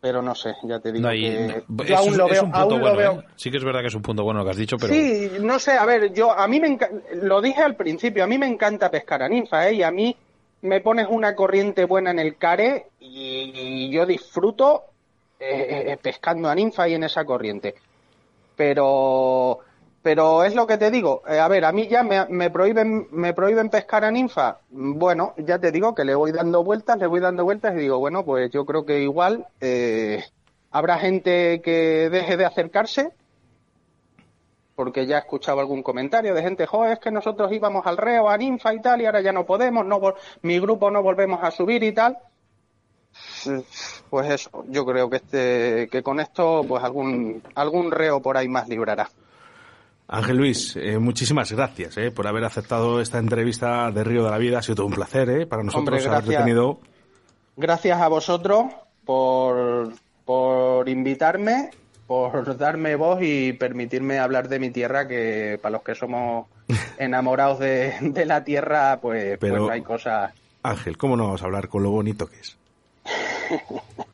pero 0.00 0.22
no 0.22 0.34
sé, 0.34 0.54
ya 0.62 0.80
te 0.80 0.92
digo 0.92 1.08
que 1.08 1.62
yo 1.86 1.98
aún 1.98 2.16
lo 2.16 2.28
veo, 2.28 2.48
aún 2.52 2.80
lo 2.80 2.96
veo. 2.96 3.20
¿eh? 3.20 3.26
Sí 3.36 3.50
que 3.50 3.58
es 3.58 3.64
verdad 3.64 3.80
que 3.80 3.88
es 3.88 3.94
un 3.94 4.02
punto 4.02 4.24
bueno 4.24 4.40
lo 4.40 4.44
que 4.44 4.52
has 4.52 4.56
dicho, 4.56 4.76
pero 4.78 4.92
sí, 4.92 5.30
no 5.40 5.58
sé, 5.58 5.72
a 5.72 5.84
ver, 5.84 6.12
yo 6.12 6.32
a 6.32 6.48
mí 6.48 6.58
me 6.58 6.78
lo 7.14 7.40
dije 7.40 7.62
al 7.62 7.76
principio, 7.76 8.24
a 8.24 8.26
mí 8.26 8.38
me 8.38 8.46
encanta 8.46 8.90
pescar 8.90 9.22
a 9.22 9.28
ninfa, 9.28 9.68
¿eh? 9.68 9.74
y 9.74 9.82
a 9.82 9.90
mí 9.90 10.16
me 10.62 10.80
pones 10.80 11.06
una 11.08 11.34
corriente 11.34 11.84
buena 11.84 12.10
en 12.10 12.18
el 12.18 12.36
care 12.36 12.86
y, 12.98 13.90
yo 13.90 14.06
disfruto 14.06 14.84
eh, 15.38 15.84
eh, 15.88 15.98
pescando 16.00 16.48
a 16.48 16.54
ninfa 16.54 16.88
y 16.88 16.94
en 16.94 17.04
esa 17.04 17.24
corriente, 17.24 17.74
pero 18.56 19.60
pero 20.02 20.44
es 20.44 20.54
lo 20.54 20.66
que 20.66 20.78
te 20.78 20.90
digo. 20.90 21.22
Eh, 21.28 21.38
a 21.38 21.48
ver, 21.48 21.64
a 21.64 21.72
mí 21.72 21.86
ya 21.88 22.02
me, 22.02 22.50
prohíben 22.50 23.08
me 23.10 23.34
prohíben 23.34 23.68
pescar 23.68 24.04
a 24.04 24.10
ninfa. 24.10 24.58
Bueno, 24.70 25.34
ya 25.36 25.58
te 25.58 25.72
digo 25.72 25.94
que 25.94 26.04
le 26.04 26.14
voy 26.14 26.32
dando 26.32 26.64
vueltas, 26.64 26.98
le 26.98 27.06
voy 27.06 27.20
dando 27.20 27.44
vueltas 27.44 27.74
y 27.74 27.80
digo, 27.80 27.98
bueno, 27.98 28.24
pues 28.24 28.50
yo 28.50 28.64
creo 28.64 28.84
que 28.84 29.00
igual 29.00 29.46
eh, 29.60 30.24
habrá 30.70 30.98
gente 30.98 31.60
que 31.62 32.08
deje 32.10 32.36
de 32.36 32.46
acercarse 32.46 33.12
porque 34.80 35.06
ya 35.06 35.16
he 35.16 35.18
escuchado 35.18 35.60
algún 35.60 35.82
comentario 35.82 36.32
de 36.32 36.40
gente, 36.40 36.64
joder, 36.64 36.94
es 36.94 36.98
que 37.00 37.10
nosotros 37.10 37.52
íbamos 37.52 37.86
al 37.86 37.98
reo, 37.98 38.30
a 38.30 38.38
ninfa 38.38 38.72
y 38.72 38.80
tal, 38.80 39.02
y 39.02 39.04
ahora 39.04 39.20
ya 39.20 39.30
no 39.30 39.44
podemos, 39.44 39.84
no 39.84 40.00
mi 40.40 40.58
grupo 40.58 40.90
no 40.90 41.02
volvemos 41.02 41.40
a 41.42 41.50
subir 41.50 41.82
y 41.82 41.92
tal. 41.92 42.16
Pues 44.08 44.30
eso, 44.30 44.64
yo 44.68 44.86
creo 44.86 45.10
que 45.10 45.16
este, 45.16 45.88
que 45.92 46.02
con 46.02 46.18
esto, 46.18 46.64
pues 46.66 46.82
algún, 46.82 47.42
algún 47.54 47.90
reo 47.90 48.22
por 48.22 48.38
ahí 48.38 48.48
más 48.48 48.70
librará. 48.70 49.10
Ángel 50.12 50.38
Luis, 50.38 50.74
eh, 50.74 50.98
muchísimas 50.98 51.52
gracias 51.52 51.96
eh, 51.96 52.10
por 52.10 52.26
haber 52.26 52.44
aceptado 52.44 53.00
esta 53.00 53.18
entrevista 53.18 53.92
de 53.92 54.02
Río 54.02 54.24
de 54.24 54.30
la 54.30 54.38
Vida. 54.38 54.58
Ha 54.58 54.62
sido 54.62 54.74
todo 54.76 54.86
un 54.86 54.92
placer 54.92 55.30
eh, 55.30 55.46
para 55.46 55.62
nosotros 55.62 56.04
Hombre, 56.04 56.36
tenido. 56.36 56.80
Gracias 57.56 58.00
a 58.00 58.08
vosotros 58.08 58.64
por, 59.04 59.92
por 60.24 60.88
invitarme, 60.88 61.70
por 62.08 62.56
darme 62.56 62.96
voz 62.96 63.20
y 63.22 63.52
permitirme 63.52 64.18
hablar 64.18 64.48
de 64.48 64.58
mi 64.58 64.70
tierra, 64.70 65.06
que 65.06 65.60
para 65.62 65.74
los 65.74 65.82
que 65.84 65.94
somos 65.94 66.48
enamorados 66.98 67.60
de, 67.60 68.24
la 68.26 68.42
tierra, 68.42 68.98
pues, 69.00 69.38
pues 69.38 69.52
Pero, 69.52 69.70
hay 69.70 69.82
cosas. 69.82 70.32
Ángel, 70.64 70.96
¿cómo 70.96 71.16
no 71.16 71.26
vamos 71.26 71.42
a 71.42 71.44
hablar 71.44 71.68
con 71.68 71.84
lo 71.84 71.90
bonito 71.92 72.26
que 72.26 72.40
es? 72.40 72.56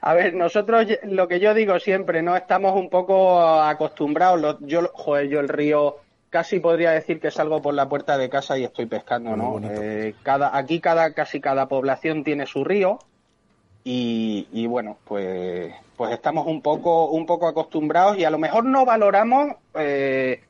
A 0.00 0.14
ver, 0.14 0.34
nosotros, 0.34 0.86
lo 1.04 1.28
que 1.28 1.40
yo 1.40 1.54
digo 1.54 1.78
siempre, 1.80 2.22
¿no? 2.22 2.36
Estamos 2.36 2.74
un 2.74 2.88
poco 2.88 3.40
acostumbrados. 3.40 4.58
yo, 4.60 4.90
joder, 4.92 5.28
yo 5.28 5.40
el 5.40 5.48
río 5.48 5.96
casi 6.30 6.60
podría 6.60 6.90
decir 6.90 7.20
que 7.20 7.30
salgo 7.30 7.62
por 7.62 7.74
la 7.74 7.88
puerta 7.88 8.18
de 8.18 8.28
casa 8.28 8.58
y 8.58 8.64
estoy 8.64 8.86
pescando, 8.86 9.36
¿no? 9.36 9.60
Eh, 9.62 10.14
cada, 10.22 10.56
aquí 10.56 10.80
cada, 10.80 11.14
casi 11.14 11.40
cada 11.40 11.68
población 11.68 12.24
tiene 12.24 12.46
su 12.46 12.64
río 12.64 12.98
y, 13.84 14.66
bueno, 14.66 14.98
pues, 15.04 15.72
pues 15.96 16.12
estamos 16.12 16.46
un 16.46 16.60
poco, 16.60 17.06
un 17.06 17.24
poco 17.24 17.48
acostumbrados 17.48 18.18
y 18.18 18.24
a 18.24 18.30
lo 18.30 18.38
mejor 18.38 18.66
no 18.66 18.84
valoramos 18.84 19.54
eh, 19.74 20.42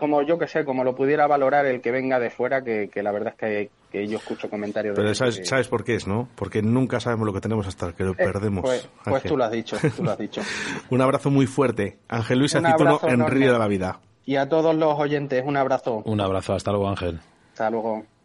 como 0.00 0.22
yo 0.22 0.38
que 0.38 0.48
sé, 0.48 0.64
como 0.64 0.82
lo 0.82 0.96
pudiera 0.96 1.28
valorar 1.28 1.66
el 1.66 1.80
que 1.80 1.92
venga 1.92 2.18
de 2.18 2.30
fuera, 2.30 2.62
que, 2.62 2.90
la 2.96 3.12
verdad 3.12 3.34
es 3.40 3.70
que, 3.92 4.06
yo 4.08 4.18
escucho 4.18 4.50
comentarios. 4.50 4.96
Pero 4.96 5.14
sabes, 5.14 5.42
sabes 5.44 5.68
por 5.68 5.84
qué 5.84 5.94
es, 5.94 6.06
¿no? 6.08 6.28
Porque 6.34 6.62
nunca 6.62 6.98
sabemos 6.98 7.26
lo 7.26 7.32
que 7.32 7.40
tenemos 7.40 7.66
hasta 7.68 7.92
que 7.92 8.02
lo 8.02 8.12
eh, 8.12 8.16
perdemos. 8.16 8.62
Pues, 8.62 8.88
pues 9.04 9.22
tú 9.22 9.36
lo 9.36 9.44
has 9.44 9.52
dicho, 9.52 9.76
tú 9.96 10.02
lo 10.02 10.10
has 10.10 10.18
dicho. 10.18 10.40
un 10.90 11.00
abrazo 11.00 11.30
muy 11.30 11.46
fuerte. 11.46 11.98
Ángel 12.08 12.40
Luis 12.40 12.56
Acituno 12.56 12.98
en 13.02 13.26
Río 13.26 13.52
de 13.52 13.58
la 13.58 13.68
Vida. 13.68 14.00
Y 14.26 14.36
a 14.36 14.48
todos 14.48 14.74
los 14.74 14.98
oyentes, 14.98 15.42
un 15.46 15.56
abrazo. 15.56 16.02
Un 16.04 16.20
abrazo, 16.20 16.54
hasta 16.54 16.72
luego 16.72 16.88
Ángel. 16.88 17.20
Hasta 17.52 17.70
luego. 17.70 18.04